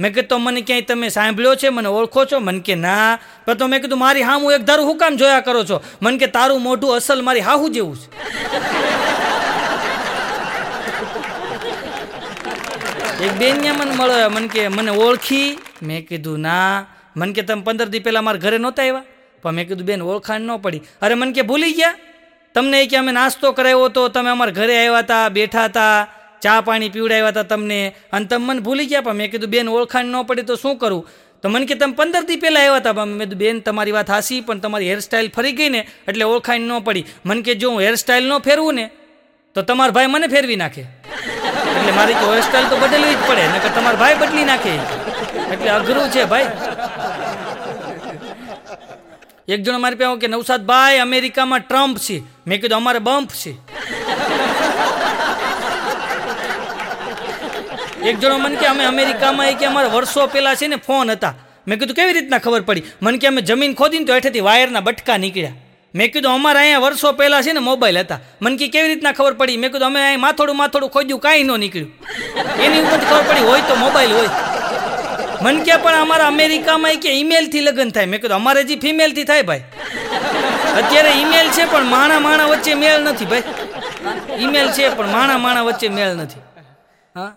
મેં 0.00 0.14
કીધું 0.14 0.28
તો 0.28 0.38
મને 0.38 0.60
ક્યાંય 0.60 0.82
તમે 0.82 1.08
સાંભળ્યો 1.08 1.54
છે? 1.54 1.68
મને 1.68 1.88
ઓળખો 1.88 2.24
છો? 2.24 2.38
મન 2.38 2.60
કે 2.60 2.74
ના. 2.74 3.18
પણ 3.46 3.54
તો 3.54 3.66
મેં 3.66 3.82
કીધું, 3.82 3.98
મારી 3.98 4.22
હામું 4.22 4.52
એક 4.52 4.64
ધારું 4.64 4.86
હું 4.86 4.96
કામ 4.96 5.16
જોયા 5.16 5.40
કરો 5.40 5.64
છો? 5.64 5.82
મન 6.02 6.18
કે, 6.18 6.26
તારું 6.26 6.62
મોઢું 6.62 6.94
અસલ 6.94 7.22
મારી 7.22 7.40
હાહુ 7.40 7.68
જેવું 7.68 7.96
છે. 7.96 8.10
એક 13.24 13.32
બેન 13.32 13.56
મને 13.56 13.94
મળ્યો, 13.94 14.30
મને 14.30 14.48
કે, 14.48 14.68
મને 14.68 14.90
ઓળખી. 14.90 15.58
મેં 15.82 16.08
કીધું, 16.08 16.40
ના. 16.40 16.86
મન 17.16 17.32
કે, 17.32 17.42
તમે 17.42 17.62
પંદર 17.62 17.86
દી 17.88 17.98
પહેલાં 17.98 18.24
મારા 18.24 18.38
ઘરે 18.38 18.58
નહોતા 18.58 18.82
આવ્યા? 18.82 19.02
પણ 19.42 19.52
મેં 19.52 19.68
કીધું, 19.68 19.86
બેન, 19.86 20.02
ઓળખાણ 20.02 20.40
ન 20.40 20.56
પડી. 20.56 20.80
અરે, 21.02 21.14
મન 21.14 21.32
કે, 21.32 21.42
ભૂલી 21.42 21.72
ગયા? 21.72 21.94
તમને 22.54 22.86
કે 22.86 22.96
અમે 22.96 23.12
નાસ્તો 23.12 23.52
કરાવ્યો 23.52 23.84
હતો, 23.84 24.08
તમે 24.08 24.30
અમારા 24.30 24.50
ઘરે 24.50 24.78
આવ્યા 24.78 24.98
હતા, 24.98 25.28
બેઠા 25.28 25.64
હતા 25.64 26.06
ચા 26.42 26.60
પાણી 26.60 26.88
પીવડાવ્યા 26.88 27.28
હતા 27.28 27.42
તમને? 27.42 27.94
અને 28.12 28.26
તમે 28.26 28.44
મને 28.44 28.60
ભૂલી 28.60 28.86
ગયા, 28.86 29.00
પણ 29.00 29.14
મેં 29.14 29.30
કીધું, 29.30 29.50
બેન, 29.50 29.68
ઓળખાણ 29.68 30.04
ન 30.04 30.22
પડે 30.22 30.42
તો 30.42 30.56
શું 30.56 30.76
કરું? 30.78 31.08
તો 31.42 31.48
મને 31.48 31.66
કે, 31.66 31.74
તમે 31.74 31.92
પંદર 31.92 32.22
દી 32.22 32.36
પહેલાં 32.36 32.62
આવ્યા 32.62 32.76
હતા. 32.76 32.92
પણ 32.92 33.04
મેં 33.04 33.18
કીધું, 33.18 33.38
બેન, 33.38 33.60
તમારી 33.60 33.92
વાત 33.92 34.10
હાસી, 34.10 34.40
પણ 34.40 34.58
તમારી 34.58 34.88
હેરસ્ટાઇલ 34.88 35.30
ફરી 35.30 35.52
ગઈ 35.52 35.68
ને, 35.68 35.86
એટલે 36.08 36.24
ઓળખાણ 36.24 36.60
ન 36.60 36.78
પડી. 36.78 37.04
મને 37.24 37.42
કે, 37.42 37.54
જો 37.54 37.70
હું 37.70 37.80
હેરસ્ટાઇલ 37.80 38.24
ન 38.24 38.38
ફેરવું 38.38 38.74
ને, 38.74 38.90
તો 39.54 39.62
તમારા 39.62 39.90
ભાઈ 39.90 40.06
મને 40.06 40.26
ફેરવી 40.26 40.56
નાખે. 40.56 40.80
એટલે 40.80 41.92
મારી 41.92 42.14
તો 42.14 42.32
હેરસ્ટાઈલ 42.32 42.68
તો 42.68 42.76
બદલવી 42.76 43.14
જ 43.14 43.18
પડે, 43.28 43.42
નકર 43.46 43.68
તમારા 43.68 43.96
ભાઈ 43.96 44.14
બદલી 44.14 44.44
નાખે. 44.44 44.74
એટલે 45.52 45.70
અઘરું 45.70 46.10
છે, 46.10 46.24
ભાઈ. 46.24 46.46
એક 49.48 49.62
જણો 49.62 49.78
મારી 49.78 49.96
પાસે 49.96 50.20
કે 50.20 50.26
નવસાદભાઈ 50.26 50.98
અમેરિકામાં 50.98 51.60
ટ્રમ્પ 51.60 51.98
છે. 51.98 52.22
મેં 52.46 52.60
કીધું, 52.60 52.76
અમારે 52.76 52.98
બમ્પ 52.98 53.30
છે. 53.30 53.67
એક 58.08 58.20
જણો 58.20 58.38
મને 58.38 58.56
કે, 58.56 58.66
અમે 58.66 58.84
અમેરિકામાં 58.84 59.48
એ 59.48 59.54
કે 59.54 59.66
અમારા 59.66 59.88
વર્ષો 59.88 60.26
પહેલા 60.26 60.54
છે 60.54 60.66
ને 60.66 60.76
ફોન 60.76 61.10
હતા. 61.10 61.34
મેં 61.66 61.78
કીધું, 61.78 61.96
કેવી 61.96 62.12
રીતના 62.12 62.38
ખબર 62.38 62.60
પડી? 62.60 62.82
મને 63.02 63.18
કે, 63.18 63.26
અમે 63.26 63.42
જમીન 63.42 63.74
ખોદીને 63.74 64.04
તો 64.04 64.14
હેઠેથી 64.14 64.40
વાયરના 64.40 64.80
બટકા 64.80 65.16
નીકળ્યા. 65.16 65.50
મેં 65.94 66.12
કીધું, 66.12 66.32
અમારા 66.32 66.60
અહીંયા 66.60 66.78
વર્ષો 66.78 67.12
પહેલાં 67.12 67.42
છે 67.42 67.52
ને 67.52 67.58
મોબાઈલ 67.58 67.98
હતા. 67.98 68.18
મને 68.42 68.56
કે, 68.56 68.68
કેવી 68.68 68.88
રીતના 68.88 69.12
ખબર 69.12 69.32
પડી? 69.32 69.56
મેં 69.56 69.72
કીધું, 69.72 69.86
અમે 69.86 70.00
અહીં 70.00 70.20
માથોડું 70.20 70.56
માથોડું 70.56 70.90
ખોજ્યું 70.90 71.20
કાંઈ 71.20 71.42
ન 71.42 71.60
નીકળ્યું. 71.60 71.92
એની 72.62 72.80
ઉપર 72.80 72.98
ખબર 72.98 73.24
પડી, 73.28 73.40
હોય 73.40 73.60
તો 73.60 73.74
મોબાઈલ 73.74 74.12
હોય. 74.12 74.28
મન 75.42 75.62
કે, 75.62 75.76
પણ 75.76 75.94
અમારા 75.94 76.26
અમેરિકામાં 76.26 76.92
કે 76.92 77.10
ઈમેલથી 77.10 77.60
લગ્ન 77.60 77.90
થાય. 77.90 78.06
મેં 78.06 78.20
કીધું, 78.20 78.36
અમારે 78.36 78.64
જે 78.64 78.76
ફિમેલથી 78.76 79.24
થાય 79.24 79.42
ભાઈ. 79.42 79.62
અત્યારે 80.76 81.10
ઈમેલ 81.10 81.48
છે, 81.48 81.72
પણ 81.72 81.84
માણા 81.84 82.20
માણા 82.20 82.44
વચ્ચે 82.44 82.74
મેળ 82.74 82.98
નથી 82.98 83.24
ભાઈ. 83.24 83.42
ઈમેલ 84.38 84.68
છે, 84.70 84.96
પણ 84.96 85.08
માણા 85.08 85.38
માણા 85.38 85.62
વચ્ચે 85.62 85.88
મેળ 85.88 86.08
નથી. 86.08 86.40
હા? 87.16 87.36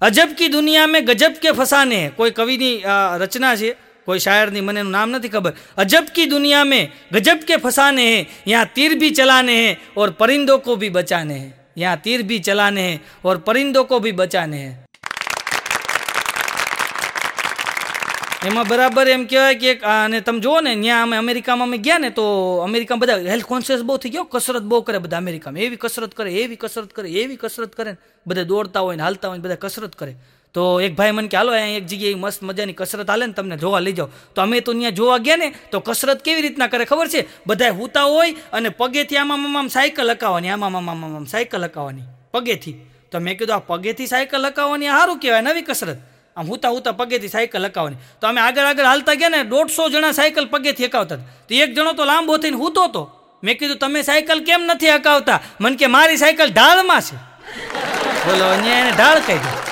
अजब 0.00 0.34
की 0.34 0.48
दुनिया 0.48 0.86
में 0.86 1.06
गजब 1.08 1.34
के 1.38 1.52
फसाने 1.52 2.08
कोई 2.10 2.30
कवि 2.30 2.56
नहीं 2.56 2.82
रचना 3.20 3.50
है 3.52 3.70
कोई 4.06 4.18
शायर 4.18 4.50
नहीं, 4.50 4.62
मैंने 4.62 4.82
नाम 4.82 5.08
नहीं 5.08 5.30
खबर। 5.30 5.52
अजब 5.78 6.08
की 6.08 6.24
दुनिया 6.26 6.62
में 6.64 6.88
गजब 7.12 7.44
के 7.44 7.56
फसाने 7.56 8.06
हैं, 8.06 8.26
यहाँ 8.48 8.66
तीर 8.74 8.94
भी 8.98 9.10
चलाने 9.10 9.56
हैं 9.56 9.76
और 9.96 10.10
परिंदों 10.10 10.58
को 10.58 10.76
भी 10.76 10.90
बचाने 10.90 11.34
हैं। 11.34 11.54
यहाँ 11.78 11.96
तीर 11.96 12.22
भी 12.22 12.38
चलाने 12.40 12.82
हैं 12.82 13.00
और 13.24 13.38
परिंदों 13.40 13.84
को 13.84 14.00
भी 14.00 14.12
बचाने 14.14 14.56
हैं। 14.56 14.84
એમાં 18.48 18.64
બરાબર 18.64 19.08
એમ 19.08 19.26
કહેવાય 19.26 19.54
કે 19.54 19.72
અને 19.84 20.20
તમે 20.20 20.40
જુઓ 20.40 20.60
ને 20.60 20.72
ત્યાં 20.80 21.02
અમે 21.02 21.16
અમેરિકામાં 21.16 21.68
અમે 21.68 21.78
ગયા 21.78 21.98
ને, 21.98 22.10
તો 22.10 22.24
અમેરિકામાં 22.64 23.00
બધા 23.00 23.30
હેલ્થ 23.32 23.44
કોન્શિયસ 23.44 23.82
બહુ 23.82 23.96
થઈ 23.96 24.08
ગયો 24.08 24.24
કસરત 24.24 24.62
બહુ 24.62 24.80
કરે 24.80 24.98
બધા 24.98 25.16
અમેરિકામાં. 25.16 25.60
એવી 25.60 25.76
કસરત 25.76 26.14
કરે, 26.14 26.32
એવી 26.32 26.56
કસરત 26.56 26.92
કરે, 26.92 27.08
એવી 27.10 27.36
કસરત 27.36 27.74
કરે 27.76 27.90
ને. 27.90 27.96
બધા 28.26 28.42
દોડતા 28.42 28.80
હોય 28.80 28.96
ને, 28.96 29.02
હાલતા 29.02 29.28
હોય 29.28 29.38
ને, 29.38 29.42
બધા 29.42 29.60
કસરત 29.60 29.94
કરે. 29.94 30.16
તો 30.54 30.80
એક 30.80 30.96
ભાઈ 30.96 31.10
મને 31.10 31.28
કે, 31.28 31.36
હાલો, 31.36 31.52
અહીંયા 31.52 31.76
એક 31.76 31.86
જગ્યાએ 31.86 32.14
મસ્ત 32.14 32.42
મજાની 32.42 32.72
કસરત 32.72 33.10
હાલે 33.10 33.26
ને, 33.26 33.32
તમને 33.32 33.56
જોવા 33.56 33.80
લઈ 33.80 33.92
જાઓ. 33.92 34.08
તો 34.34 34.42
અમે 34.42 34.60
તો 34.60 34.72
ત્યાં 34.72 34.92
જોવા 34.92 35.18
ગયા 35.18 35.36
ને, 35.36 35.52
તો 35.70 35.80
કસરત 35.80 36.22
કેવી 36.22 36.42
રીતના 36.42 36.66
કરે 36.66 36.84
ખબર 36.84 37.08
છે? 37.08 37.28
બધા 37.46 37.70
હુતા 37.70 38.02
હોય 38.02 38.32
અને 38.52 38.68
પગેથી 38.68 39.16
આમાં 39.16 39.56
આમ 39.56 39.68
સાયકલ 39.68 40.10
હકાવવાની 40.10 40.48
આમાં 40.48 40.76
આમ 40.76 41.04
આમ 41.04 41.26
સાયકલ 41.26 41.64
હકાવવાની 41.64 42.08
પગેથી. 42.32 42.76
તો 43.12 43.20
મેં 43.20 43.38
કીધું, 43.38 43.56
આ 43.56 43.58
પગેથી 43.58 44.06
સાયકલ 44.06 44.46
હકાવવાની 44.46 44.86
સારું 44.86 45.18
કહેવાય, 45.18 45.40
નવી 45.40 45.62
કસરત. 45.62 46.00
આમ 46.36 46.46
હુતા 46.46 46.68
હુતા 46.68 46.92
પગેથી 46.92 47.28
સાયકલ 47.28 47.66
હકાવવાની. 47.66 47.96
તો 48.20 48.26
અમે 48.26 48.40
આગળ 48.40 48.66
આગળ 48.66 48.84
હાલતા 48.84 49.14
ગયા 49.14 49.28
ને, 49.28 49.40
દોઢસો 49.44 49.88
જણા 49.88 50.12
સાયકલ 50.12 50.46
પગેથી 50.46 50.84
હકાવતા 50.84 51.16
તો 51.48 51.54
એક 51.54 51.74
જણો 51.74 51.92
તો 51.92 52.04
લાંબો 52.04 52.36
થઈને 52.36 52.56
હૂતો 52.56 52.84
હતો. 52.84 53.02
મેં 53.42 53.58
કીધું, 53.58 53.78
તમે 53.78 54.02
સાયકલ 54.02 54.44
કેમ 54.44 54.62
નથી 54.66 54.94
હકાવતા? 54.94 55.40
મને 55.60 55.76
કે, 55.76 55.86
મારી 55.86 56.16
સાયકલ 56.16 56.52
ઢાળમાં 56.52 57.00
છે. 57.00 57.16
બોલો, 58.26 58.44
અહીંયા 58.44 58.78
એને 58.78 58.92
ઢાળ 58.92 59.20
કાઢી 59.26 59.69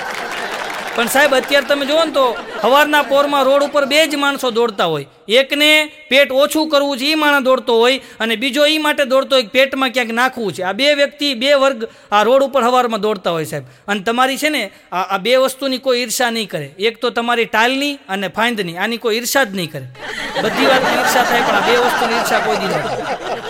પણ 0.99 1.11
સાહેબ, 1.13 1.33
અત્યારે 1.37 1.67
તમે 1.67 1.85
જુઓ 1.89 2.01
ને 2.07 2.11
તો 2.17 2.23
સવારના 2.61 3.03
પોરમાં 3.11 3.45
રોડ 3.47 3.63
ઉપર 3.67 3.83
બે 3.91 3.99
જ 4.11 4.17
માણસો 4.23 4.49
દોડતા 4.57 4.87
હોય. 4.93 5.07
એકને 5.41 5.69
પેટ 6.09 6.31
ઓછું 6.41 6.65
કરવું 6.73 6.99
છે 7.01 7.11
એ 7.13 7.19
માણસ 7.21 7.45
દોડતો 7.47 7.77
હોય 7.81 8.01
અને 8.23 8.35
બીજો 8.41 8.65
એ 8.73 8.75
માટે 8.85 9.03
દોડતો 9.13 9.37
હોય 9.37 9.51
પેટમાં 9.55 9.93
ક્યાંક 9.95 10.11
નાખવું 10.19 10.51
છે. 10.57 10.63
આ 10.69 10.73
બે 10.81 10.89
વ્યક્તિ, 11.01 11.29
બે 11.43 11.53
વર્ગ 11.63 11.87
આ 12.11 12.23
રોડ 12.29 12.43
ઉપર 12.47 12.63
સવારમાં 12.67 13.03
દોડતા 13.07 13.35
હોય 13.37 13.47
સાહેબ. 13.51 13.71
અને 13.87 14.03
તમારી 14.09 14.39
છે 14.43 14.49
ને, 14.57 14.63
આ 14.91 15.19
બે 15.25 15.37
વસ્તુની 15.45 15.81
કોઈ 15.87 16.03
ઈર્ષા 16.03 16.31
નહીં 16.37 16.51
કરે. 16.53 16.67
એક 16.89 17.01
તો 17.01 17.15
તમારી 17.19 17.49
ટાલની 17.53 17.95
અને 18.15 18.27
ફાંદની. 18.37 18.77
આની 18.83 19.01
કોઈ 19.05 19.17
ઈર્ષા 19.19 19.45
જ 19.45 19.55
નહીં 19.59 19.71
કરે. 19.73 19.85
બધી 20.43 20.67
વાતની 20.73 20.95
ઈર્ષા 20.99 21.25
થાય, 21.31 21.43
પણ 21.47 21.57
આ 21.59 21.67
બે 21.69 21.73
વસ્તુની 21.87 22.17
ઈર્ષા 22.19 22.41
કોઈ 22.47 22.59
દી 22.61 22.71
ન 22.71 22.77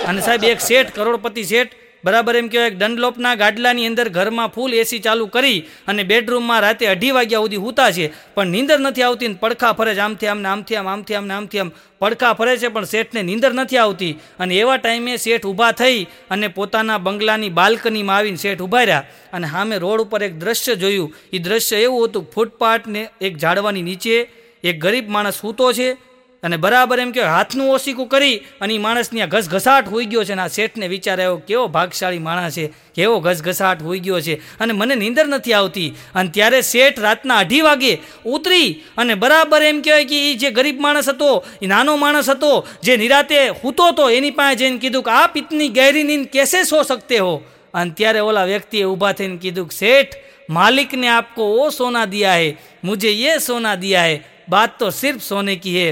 અને 0.10 0.22
સાહેબ, 0.28 0.44
એક 0.54 0.60
શેઠ, 0.70 0.92
કરોડપતિ 0.98 1.44
શેઠ 1.54 1.74
બરાબર 2.04 2.36
એમ 2.36 2.48
કહેવાય 2.48 2.70
ડનલોપના 2.70 3.36
ગાડલાની 3.36 3.88
અંદર 3.88 4.08
ઘરમાં 4.10 4.54
ફૂલ 4.56 4.74
એસી 4.74 5.00
ચાલુ 5.00 5.28
કરી 5.28 5.60
અને 5.88 6.04
બેડરૂમમાં 6.04 6.62
રાતે 6.62 6.86
અઢી 6.88 7.12
વાગ્યા 7.12 7.44
સુધી 7.44 7.62
હૂતા 7.66 7.92
છે. 7.92 8.06
પણ 8.36 8.48
નીંદર 8.48 8.80
નથી 8.80 9.04
આવતી 9.04 9.28
ને 9.28 9.38
પડખા 9.44 9.74
ફરે 9.74 9.94
છે. 9.96 10.02
આમથી 10.02 10.28
આમને 10.28 10.50
આમથી 10.50 10.76
આમ 10.76 10.88
આમથી 10.88 11.16
આમને 11.16 11.34
આમથી 11.34 11.60
આમ 11.60 11.72
પડખા 12.00 12.34
ફરે 12.34 12.58
છે, 12.58 12.68
પણ 12.68 12.84
શેઠને 12.84 13.22
નીંદર 13.24 13.54
નથી 13.54 13.78
આવતી. 13.78 14.14
અને 14.40 14.56
એવા 14.56 14.78
ટાઈમે 14.78 15.18
શેઠ 15.18 15.46
ઊભા 15.46 15.72
થઈ 15.72 16.08
અને 16.30 16.48
પોતાના 16.48 16.98
બંગલાની 16.98 17.50
બાલ્કનીમાં 17.50 18.18
આવીને 18.18 18.38
શેઠ 18.38 18.62
ઊભા 18.62 18.84
રહ્યા. 18.84 19.06
અને 19.34 19.48
સામે 19.48 19.78
રોડ 19.78 20.02
ઉપર 20.02 20.24
એક 20.24 20.40
દ્રશ્ય 20.40 20.76
જોયું. 20.76 21.14
એ 21.34 21.38
દ્રશ્ય 21.40 21.78
એવું 21.78 22.08
હતું, 22.08 22.30
ફૂટપાથને 22.34 23.10
એક 23.22 23.38
ઝાડવાની 23.38 23.82
નીચે 23.82 24.30
એક 24.64 24.80
ગરીબ 24.80 25.10
માણસ 25.10 25.42
સૂતો 25.42 25.74
છે. 25.74 25.98
અને 26.44 26.58
બરાબર 26.58 27.00
એમ 27.00 27.12
કે 27.12 27.22
હાથનું 27.22 27.70
ઓસીકું 27.70 28.08
કરી 28.08 28.36
અને 28.62 28.74
એ 28.74 28.78
માણસની 28.78 29.22
આ 29.22 29.26
ઘસઘસાટ 29.26 29.90
હોઈ 29.92 30.06
ગયો 30.06 30.24
છે 30.24 30.32
અને 30.32 30.42
આ 30.42 30.48
શેઠને 30.48 30.88
વિચાર 30.88 31.22
આવ્યો, 31.22 31.38
કેવો 31.38 31.68
ભાગશાળી 31.68 32.20
માણસ 32.20 32.54
છે, 32.54 32.72
કેવો 32.96 33.20
ઘસઘસાટ 33.20 33.84
હોઈ 33.84 34.00
ગયો 34.00 34.22
છે. 34.22 34.36
અને 34.60 34.74
મને 34.74 34.96
નીંદર 34.96 35.28
નથી 35.28 35.54
આવતી. 35.54 35.94
અને 36.16 36.30
ત્યારે 36.30 36.62
શેઠ 36.62 37.00
રાતના 37.00 37.38
અઢી 37.38 37.62
વાગે 37.62 38.00
ઉતરી 38.26 38.84
અને 38.98 39.14
બરાબર 39.14 39.64
એમ 39.64 39.82
કહેવાય 39.82 40.06
કે 40.06 40.32
એ 40.32 40.36
જે 40.36 40.52
ગરીબ 40.52 40.80
માણસ 40.80 41.10
હતો 41.10 41.44
એ 41.62 41.68
નાનો 41.68 41.96
માણસ 41.96 42.30
હતો, 42.30 42.68
જે 42.84 42.98
નિરાતે 42.98 43.50
હૂતો 43.50 43.88
હતો, 43.88 44.10
એની 44.10 44.32
પાસે 44.32 44.56
જઈને 44.56 44.78
કીધું 44.78 45.04
કે, 45.04 45.12
આ 45.12 45.28
પિત્તની 45.28 45.70
ગેરી 45.70 46.04
નીંદ 46.04 46.28
કેસે 46.28 46.64
સો 46.64 46.84
શકતે 46.84 47.20
હો? 47.20 47.44
અને 47.74 47.92
ત્યારે 47.92 48.20
ઓલા 48.20 48.46
વ્યક્તિએ 48.46 48.84
ઊભા 48.84 49.12
થઈને 49.12 49.38
કીધું 49.38 49.68
કે, 49.68 49.76
શેઠ, 49.76 50.16
માલિકને 50.50 51.08
આપકો 51.08 51.44
ઓ 51.62 51.70
સોના 51.70 52.06
દિયા 52.06 52.34
હે, 52.34 52.58
મુજે 52.84 53.12
યે 53.22 53.38
સોના 53.38 53.76
દિયા 53.76 54.06
હે. 54.06 54.24
बात 54.49 54.79
तो 54.79 54.91
सिर्फ 54.93 55.21
सोने 55.23 55.57
की 55.57 55.75
है 55.75 55.89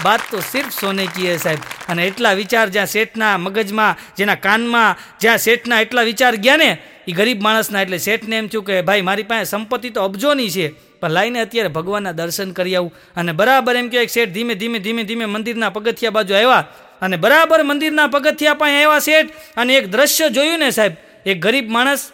બાત 0.00 0.20
તો 0.26 0.40
સિર્ફ 0.42 0.72
સોને 0.72 1.04
કી 1.08 1.26
હે 1.26 1.36
સાહેબ 1.38 1.60
અને 1.88 2.02
એટલા 2.04 2.34
વિચાર 2.34 2.66
જ્યાં 2.68 2.88
શેઠના 2.88 3.32
મગજમાં 3.38 3.98
જેના 4.16 4.38
કાનમાં 4.38 4.96
જ્યાં 5.20 5.38
શેઠના 5.38 5.80
એટલા 5.80 6.04
વિચાર 6.04 6.34
ગયા 6.36 6.56
ને 6.56 6.68
એ 7.06 7.12
ગરીબ 7.12 7.42
માણસના 7.42 7.82
એટલે 7.84 7.98
શેઠને 7.98 8.38
એમ 8.38 8.48
થયું 8.48 8.64
કે 8.64 8.78
ભાઈ 8.82 9.02
મારી 9.02 9.26
પાસે 9.26 9.44
સંપત્તિ 9.46 9.90
તો 9.90 10.04
અબજોની 10.04 10.50
છે 10.50 10.66
પણ 11.00 11.12
લાઈને 11.12 11.40
અત્યારે 11.40 11.70
ભગવાનના 11.70 12.14
દર્શન 12.14 12.54
કરી 12.54 12.76
આવું 12.76 12.92
અને 13.16 13.32
બરાબર 13.32 13.74
એમ 13.76 13.90
કે 13.90 14.06
શેઠ 14.08 14.32
ધીમે 14.32 14.54
ધીમે 14.54 14.78
ધીમે 14.78 15.02
ધીમે 15.04 15.26
મંદિરના 15.26 15.70
પગથિયા 15.70 16.16
બાજુ 16.18 16.34
આવ્યા 16.34 16.64
અને 17.02 17.16
બરાબર 17.16 17.60
મંદિરના 17.64 18.08
પગથિયા 18.08 18.60
પાસે 18.62 18.76
આવ્યા 18.76 19.00
શેઠ 19.00 19.30
અને 19.56 19.76
એક 19.76 19.86
દ્રશ્ય 19.88 20.30
જોયું 20.30 20.60
ને 20.60 20.72
સાહેબ 20.72 20.94
એક 21.26 21.38
ગરીબ 21.38 21.68
માણસ 21.70 22.08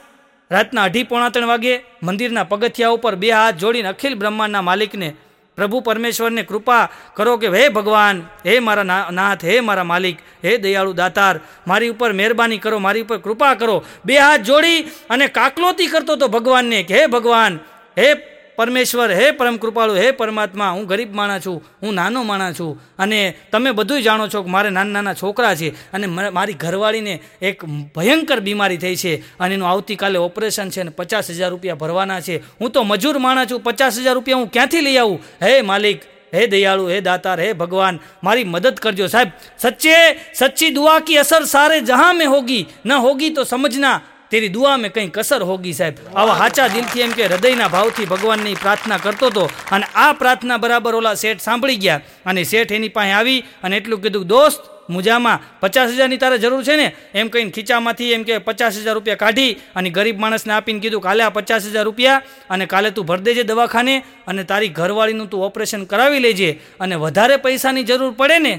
રાતના 0.51 0.83
અઢી 0.83 1.05
પોણા 1.05 1.29
ત્રણ 1.29 1.47
વાગે 1.47 1.73
મંદિરના 2.01 2.45
પગથિયા 2.45 2.95
ઉપર 2.95 3.15
બે 3.15 3.29
હાથ 3.31 3.59
જોડીને 3.61 3.89
અખિલ 3.89 4.15
બ્રહ્માંડના 4.15 4.61
માલિકને, 4.61 5.09
પ્રભુ 5.57 5.81
પરમેશ્વરને 5.81 6.43
કૃપા 6.43 6.89
કરો 7.15 7.37
કે 7.37 7.47
હે 7.47 7.63
ભગવાન, 7.69 8.17
હે 8.45 8.59
મારા 8.59 9.11
નાથ, 9.11 9.43
હે 9.43 9.61
મારા 9.61 9.83
માલિક, 9.83 10.17
હે 10.43 10.57
દયાળુ 10.57 10.93
દાતાર, 10.93 11.35
મારી 11.67 11.93
ઉપર 11.93 12.11
મહેરબાની 12.13 12.59
કરો, 12.59 12.79
મારી 12.79 13.05
ઉપર 13.05 13.19
કૃપા 13.19 13.55
કરો. 13.55 13.77
બે 14.05 14.17
હાથ 14.17 14.43
જોડી 14.43 14.85
અને 15.09 15.27
કાકલોતી 15.29 15.87
કરતો 15.87 16.15
તો 16.15 16.27
ભગવાનને 16.27 16.83
કે, 16.83 16.93
હે 16.93 17.07
ભગવાન, 17.07 17.59
હે 17.97 18.09
પરમેશ્વર, 18.55 19.11
હે 19.11 19.31
પરમ 19.31 19.57
કૃપાળુ, 19.57 19.95
હે 19.95 20.11
પરમાત્મા, 20.11 20.69
હું 20.69 20.85
ગરીબ 20.85 21.15
માણા 21.15 21.39
છું, 21.39 21.63
હું 21.83 21.93
નાનો 21.93 22.23
માણા 22.23 22.51
છું. 22.51 22.81
અને 22.99 23.37
તમે 23.51 23.71
બધું 23.71 24.01
જાણો 24.01 24.27
છો 24.27 24.43
કે 24.43 24.49
મારે 24.49 24.69
નાના 24.69 24.91
નાના 24.91 25.13
છોકરા 25.13 25.55
છે 25.55 25.69
અને 25.93 26.05
મારી 26.07 26.53
ઘરવાળીને 26.53 27.21
એક 27.41 27.65
ભયંકર 27.65 28.39
બીમારી 28.39 28.77
થઈ 28.77 28.95
છે 28.95 29.15
અને 29.39 29.55
એનું 29.55 29.69
આવતીકાલે 29.69 30.19
ઓપરેશન 30.19 30.69
છે 30.69 30.81
અને 30.81 30.89
પચાસ 30.89 31.29
હજાર 31.29 31.49
રૂપિયા 31.49 31.75
ભરવાના 31.75 32.21
છે. 32.21 32.37
હું 32.37 32.71
તો 32.71 32.83
મજૂર 32.83 33.17
માણા 33.17 33.45
છું, 33.45 33.59
પચાસ 33.59 33.99
હજાર 33.99 34.13
રૂપિયા 34.13 34.37
હું 34.37 34.51
ક્યાંથી 34.51 34.81
લઈ 34.81 34.97
આવું? 34.97 35.19
હે 35.41 35.61
માલિક, 35.61 36.01
હે 36.33 36.47
દયાળુ, 36.47 36.89
હે 36.89 37.01
દાતાર, 37.01 37.39
હે 37.39 37.53
ભગવાન, 37.53 37.99
મારી 38.23 38.43
મદદ 38.43 38.73
કરજો. 38.73 39.07
સાહેબ, 39.07 39.27
સચ્ચે, 39.57 39.95
સચ્ચી 40.33 40.69
દુઆ 40.69 40.99
કી 40.99 41.17
અસર 41.17 41.43
સારે 41.43 41.81
જહાં 41.81 42.17
મેં 42.17 42.29
હોગી. 42.29 42.65
ન 42.85 42.91
હોગી 42.91 43.29
તો 43.29 43.43
સમજના 43.43 44.01
તેરી 44.31 44.49
દુઆ 44.49 44.77
મેં 44.77 44.91
કંઈ 44.91 45.11
કસર 45.11 45.43
હોગી 45.43 45.73
સાહેબ. 45.73 45.95
આવા 46.15 46.39
હાચા 46.41 46.69
દિલથી 46.69 47.05
એમ 47.05 47.13
કે 47.13 47.27
હૃદયના 47.27 47.69
ભાવથી 47.69 48.09
ભગવાનની 48.13 48.55
પ્રાર્થના 48.55 49.03
કરતો 49.05 49.29
હતો 49.29 49.45
અને 49.71 49.85
આ 49.95 50.11
પ્રાર્થના 50.13 50.57
બરાબર 50.57 50.95
ઓલા 50.95 51.15
શેઠ 51.15 51.43
સાંભળી 51.47 51.81
ગયા 51.85 52.01
અને 52.25 52.45
શેઠ 52.45 52.71
એની 52.71 52.89
પાસે 52.89 53.13
આવી 53.13 53.39
અને 53.63 53.77
એટલું 53.77 54.01
કીધું, 54.01 54.27
દોસ્ત, 54.27 54.61
મુજામાં 54.89 55.39
પચાસ 55.61 55.91
હજારની 55.91 56.17
તારે 56.17 56.37
જરૂર 56.39 56.63
છે 56.63 56.75
ને? 56.75 56.87
એમ 57.13 57.29
કહીને 57.29 57.51
ખીચામાંથી 57.51 58.11
એમ 58.13 58.23
કે, 58.23 58.39
પચાસ 58.39 58.75
હજાર 58.75 58.95
રૂપિયા 58.95 59.21
કાઢી 59.23 59.51
અને 59.75 59.89
ગરીબ 59.89 60.17
માણસને 60.19 60.53
આપીને 60.53 60.79
કીધું, 60.79 61.01
કાલે 61.01 61.23
આ 61.23 61.29
પચાસ 61.29 61.67
હજાર 61.67 61.85
રૂપિયા 61.85 62.21
અને 62.49 62.65
કાલે 62.67 62.91
તું 62.91 63.05
ભરી 63.05 63.23
દેજે 63.23 63.43
દવાખાને 63.43 63.95
અને 64.27 64.43
તારી 64.43 64.75
ઘરવાળીનું 64.79 65.29
તું 65.29 65.43
ઓપરેશન 65.43 65.85
કરાવી 65.85 66.19
લેજે 66.19 66.49
અને 66.79 66.95
વધારે 66.95 67.37
પૈસાની 67.37 67.83
જરૂર 67.83 68.13
પડે 68.15 68.39
ને? 68.39 68.53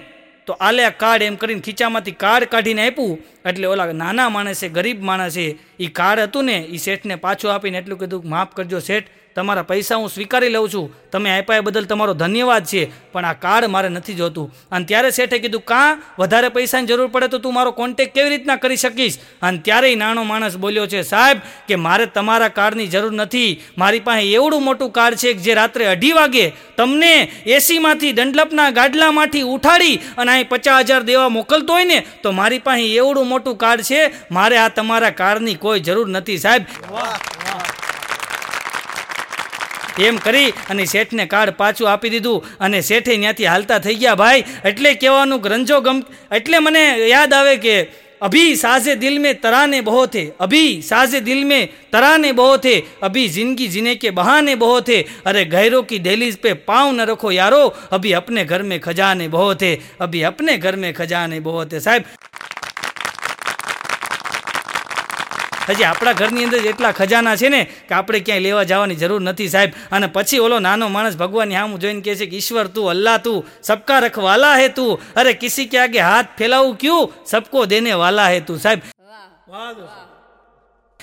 તો 0.47 0.53
આલે 0.61 0.83
કાર્ડ 0.99 1.23
એમ 1.23 1.37
કરીને 1.37 1.61
ખીચામાંથી 1.61 2.19
કાર્ડ 2.25 2.45
કાઢીને 2.45 2.83
આપ્યું. 2.87 3.19
એટલે 3.49 3.67
ઓલા 3.67 3.93
નાના 3.93 4.29
માણસે, 4.29 4.69
ગરીબ 4.69 5.03
માણસે 5.03 5.45
એ 5.81 5.87
કાર્ડ 5.87 6.21
હતું 6.21 6.45
ને 6.45 6.57
એ 6.77 6.77
શેઠને 6.77 7.17
પાછું 7.17 7.55
આપીને 7.55 7.79
એટલું 7.79 7.99
કીધું 7.99 8.29
માફ 8.29 8.55
કરજો 8.55 8.81
શેઠ 8.81 9.11
તમારા 9.35 9.63
પૈસા 9.63 9.97
હું 9.97 10.09
સ્વીકારી 10.09 10.51
લઉં 10.51 10.69
છું. 10.71 10.91
તમે 11.13 11.31
આપ્યા 11.31 11.63
બદલ 11.63 11.87
તમારો 11.87 12.15
ધન્યવાદ 12.15 12.65
છે, 12.65 12.83
પણ 13.13 13.25
આ 13.25 13.35
કાર્ડ 13.35 13.71
મારે 13.71 13.89
નથી 13.89 14.15
જોતું. 14.15 14.51
અને 14.71 14.85
ત્યારે 14.85 15.11
શેઠે 15.11 15.39
કીધું, 15.39 15.65
કાં? 15.65 16.03
વધારે 16.19 16.49
પૈસાની 16.49 16.87
જરૂર 16.87 17.09
પડે 17.09 17.29
તો 17.29 17.39
તું 17.39 17.55
મારો 17.55 17.73
કોન્ટેક 17.73 18.15
કેવી 18.15 18.31
રીતના 18.31 18.57
કરી 18.57 18.77
શકીશ? 18.77 19.19
અને 19.43 19.59
ત્યારે 19.59 19.95
નાનો 19.95 20.25
માણસ 20.25 20.57
બોલ્યો 20.57 20.87
છે, 20.87 21.03
સાહેબ, 21.03 21.39
કે 21.69 21.77
મારે 21.77 22.07
તમારા 22.07 22.49
કાર્ડની 22.49 22.87
જરૂર 22.87 23.13
નથી. 23.13 23.61
મારી 23.77 24.01
પાસે 24.01 24.33
એવડું 24.33 24.63
મોટું 24.63 24.93
કાર્ડ 24.93 25.19
છે 25.19 25.35
કે 25.35 25.41
જે 25.41 25.55
રાત્રે 25.55 25.89
અઢી 25.95 26.13
વાગે 26.13 26.53
તમને 26.77 27.13
એસીમાંથી 27.47 28.13
દંડલપના 28.13 28.71
ગાડલામાંથી 28.71 29.43
ઉઠાડી 29.55 30.01
અને 30.17 30.33
અહીં 30.33 30.49
પચાસ 30.49 30.87
હજાર 30.87 31.03
દેવા 31.03 31.29
મોકલતો 31.29 31.73
હોય 31.73 31.85
ને, 31.85 31.99
તો 32.23 32.33
મારી 32.33 32.59
પાસે 32.59 32.87
એવડું 33.01 33.29
મોટું 33.29 33.57
કાર્ડ 33.57 33.85
છે. 33.91 34.01
મારે 34.31 34.59
આ 34.59 34.69
તમારા 34.69 35.11
કાર્ડની 35.11 35.55
કોઈ 35.55 35.81
જરૂર 35.81 36.09
નથી, 36.09 36.39
સાહેબ. 36.39 36.63
एम 40.01 40.17
कर 40.19 40.37
शेठ 40.87 41.13
ने 41.13 41.27
कार्ड 41.27 41.51
પાછું 41.53 41.89
આપી 41.89 42.09
દીધું 42.09 42.45
અને 42.61 42.81
શેઠે 42.83 43.17
ત્યાંથી 43.17 43.47
હાલતા 43.47 43.79
થઈ 43.79 43.95
ગયા. 43.95 44.15
ભાઈ, 44.15 44.45
એટલે 44.65 44.95
કહેવાનું 44.95 45.41
ગ્રંજો 45.41 45.81
ગમ 45.81 45.99
એટલે 46.31 46.59
મને 46.59 46.85
યાદ 47.09 47.35
આવે 47.35 47.57
કે 47.57 47.77
अभी 48.23 48.57
साजे 48.57 48.95
दिल 48.95 49.19
में 49.19 49.35
तराने 49.41 49.81
बहो 49.81 50.07
थे 50.07 50.21
अभी 50.41 50.83
साजे 50.83 51.21
दिल 51.21 51.45
में 51.45 51.69
तराने 51.93 52.33
बहो 52.33 52.59
थे 52.59 52.75
अभी 53.03 53.29
ज़िंदगी 53.29 53.67
जीने 53.69 53.95
के 53.95 54.11
बहाने 54.11 54.55
बहो 54.57 54.81
थे 54.81 54.99
अरे 55.27 55.45
गैरों 55.45 55.83
की 55.83 55.99
दहलीज 55.99 56.37
पे 56.37 56.55
पाँव 56.63 56.93
न 56.93 57.01
रखो 57.01 57.33
यारो 57.33 57.63
अभी 57.93 58.13
अपने 58.13 58.45
घर 58.45 58.63
में 58.63 58.79
खजाने 58.81 59.29
बहो 59.29 59.55
थे 59.55 59.75
अभी 60.01 60.23
अपने 60.23 60.57
घर 60.59 60.77
में 60.77 60.93
खजाने 60.95 61.41
बहुत 61.41 61.73
थे 61.73 61.81
साहब 61.81 62.05
હજી 65.69 65.85
આપણા 65.85 66.13
ઘરની 66.13 66.45
અંદર 66.45 66.59
એટલા 66.59 66.93
ખજાના 66.93 67.37
છે 67.37 67.49
ને 67.49 67.65
કે 67.89 67.95
આપણે 67.95 68.21
ક્યાંય 68.21 68.41
લેવા 68.41 68.63
જવાની 68.63 68.95
જરૂર 68.95 69.21
નથી 69.21 69.49
સાહેબ. 69.49 69.73
અને 69.93 70.07
પછી 70.07 70.39
ઓલો 70.39 70.59
નાનો 70.59 70.89
માણસ 70.89 71.17
ભગવાનની 71.17 71.55
સામું 71.55 71.81
જોઈને 71.81 72.01
કહે 72.01 72.15
છે 72.15 72.27
કે, 72.27 72.37
ઈશ્વર 72.37 72.67
તું, 72.67 72.91
અલ્લાહ 72.91 73.19
તું, 73.19 73.47
સબકા 73.63 73.99
રખવાલા 73.99 74.57
હે 74.57 74.69
તું. 74.69 75.01
અરે, 75.17 75.33
કિસી 75.33 75.67
કે 75.67 75.79
આગે 75.79 75.99
હાથ 75.99 76.27
ફેલાવું 76.39 76.77
ક્યું? 76.77 77.13
સબકો 77.27 77.67
દેને 77.67 77.93
વાલા 77.93 78.29
હે 78.29 78.41
તું 78.41 78.59
સાહેબ. 78.59 78.81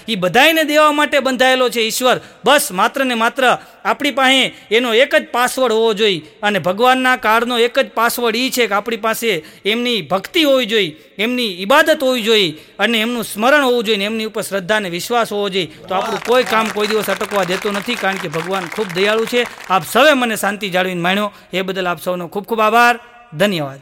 એ 0.10 0.15
બધાને 0.15 0.63
દેવા 0.63 0.91
માટે 0.91 1.19
બંધાયેલો 1.19 1.69
છે 1.69 1.82
ઈશ્વર. 1.82 2.17
બસ 2.45 2.72
માત્ર 2.72 3.06
ને 3.06 3.15
માત્ર 3.15 3.43
આપણી 3.86 4.12
પાસે 4.12 4.41
એનો 4.72 4.93
એક 4.93 5.15
જ 5.15 5.26
પાસવર્ડ 5.32 5.74
હોવો 5.74 5.93
જોઈએ. 5.93 6.22
અને 6.43 6.60
ભગવાનના 6.60 7.17
કાળનો 7.17 7.60
એક 7.60 7.80
જ 7.80 7.89
પાસવર્ડ 7.93 8.36
એ 8.36 8.50
છે 8.50 8.67
કે 8.67 8.74
આપણી 8.74 8.98
પાસે 8.98 9.32
એમની 9.65 10.02
ભક્તિ 10.02 10.43
હોવી 10.43 10.65
જોઈએ, 10.65 10.95
એમની 11.17 11.52
ઈબાદત 11.62 12.04
હોવી 12.04 12.22
જોઈએ 12.22 12.50
અને 12.80 12.98
એમનું 13.02 13.24
સ્મરણ 13.24 13.63
હોવું 13.63 13.84
જોઈએ 13.84 14.06
એમની 14.06 14.26
ઉપર 14.26 14.41
શ્રદ્ધા 14.41 14.80
અને 14.82 14.89
વિશ્વાસ 14.89 15.32
હોવો 15.32 15.50
જોઈએ. 15.50 15.72
તો 15.88 15.95
આપણું 15.95 16.26
કોઈ 16.26 16.43
કામ 16.43 16.67
કોઈ 16.74 16.88
દિવસ 16.88 17.10
અટકવા 17.10 17.43
દેતું 17.43 17.74
નથી 17.74 17.95
કારણ 17.95 18.22
કે 18.24 18.28
ભગવાન 18.28 18.65
ખૂબ 18.76 18.88
દયાળુ 18.95 19.26
છે. 19.26 19.45
આપ 19.69 19.84
સૌએ 19.93 20.13
મને 20.13 20.36
શાંતિ 20.36 20.69
જાળવીને 20.69 21.02
માણ્યો. 21.02 21.32
એ 21.54 21.62
બદલ 21.62 21.88
આપ 21.88 22.02
સૌનો 22.02 22.28
ખૂબ 22.28 22.45
ખૂબ 22.45 22.62
આભાર. 22.62 23.00
ધન્યવાદ. 23.34 23.82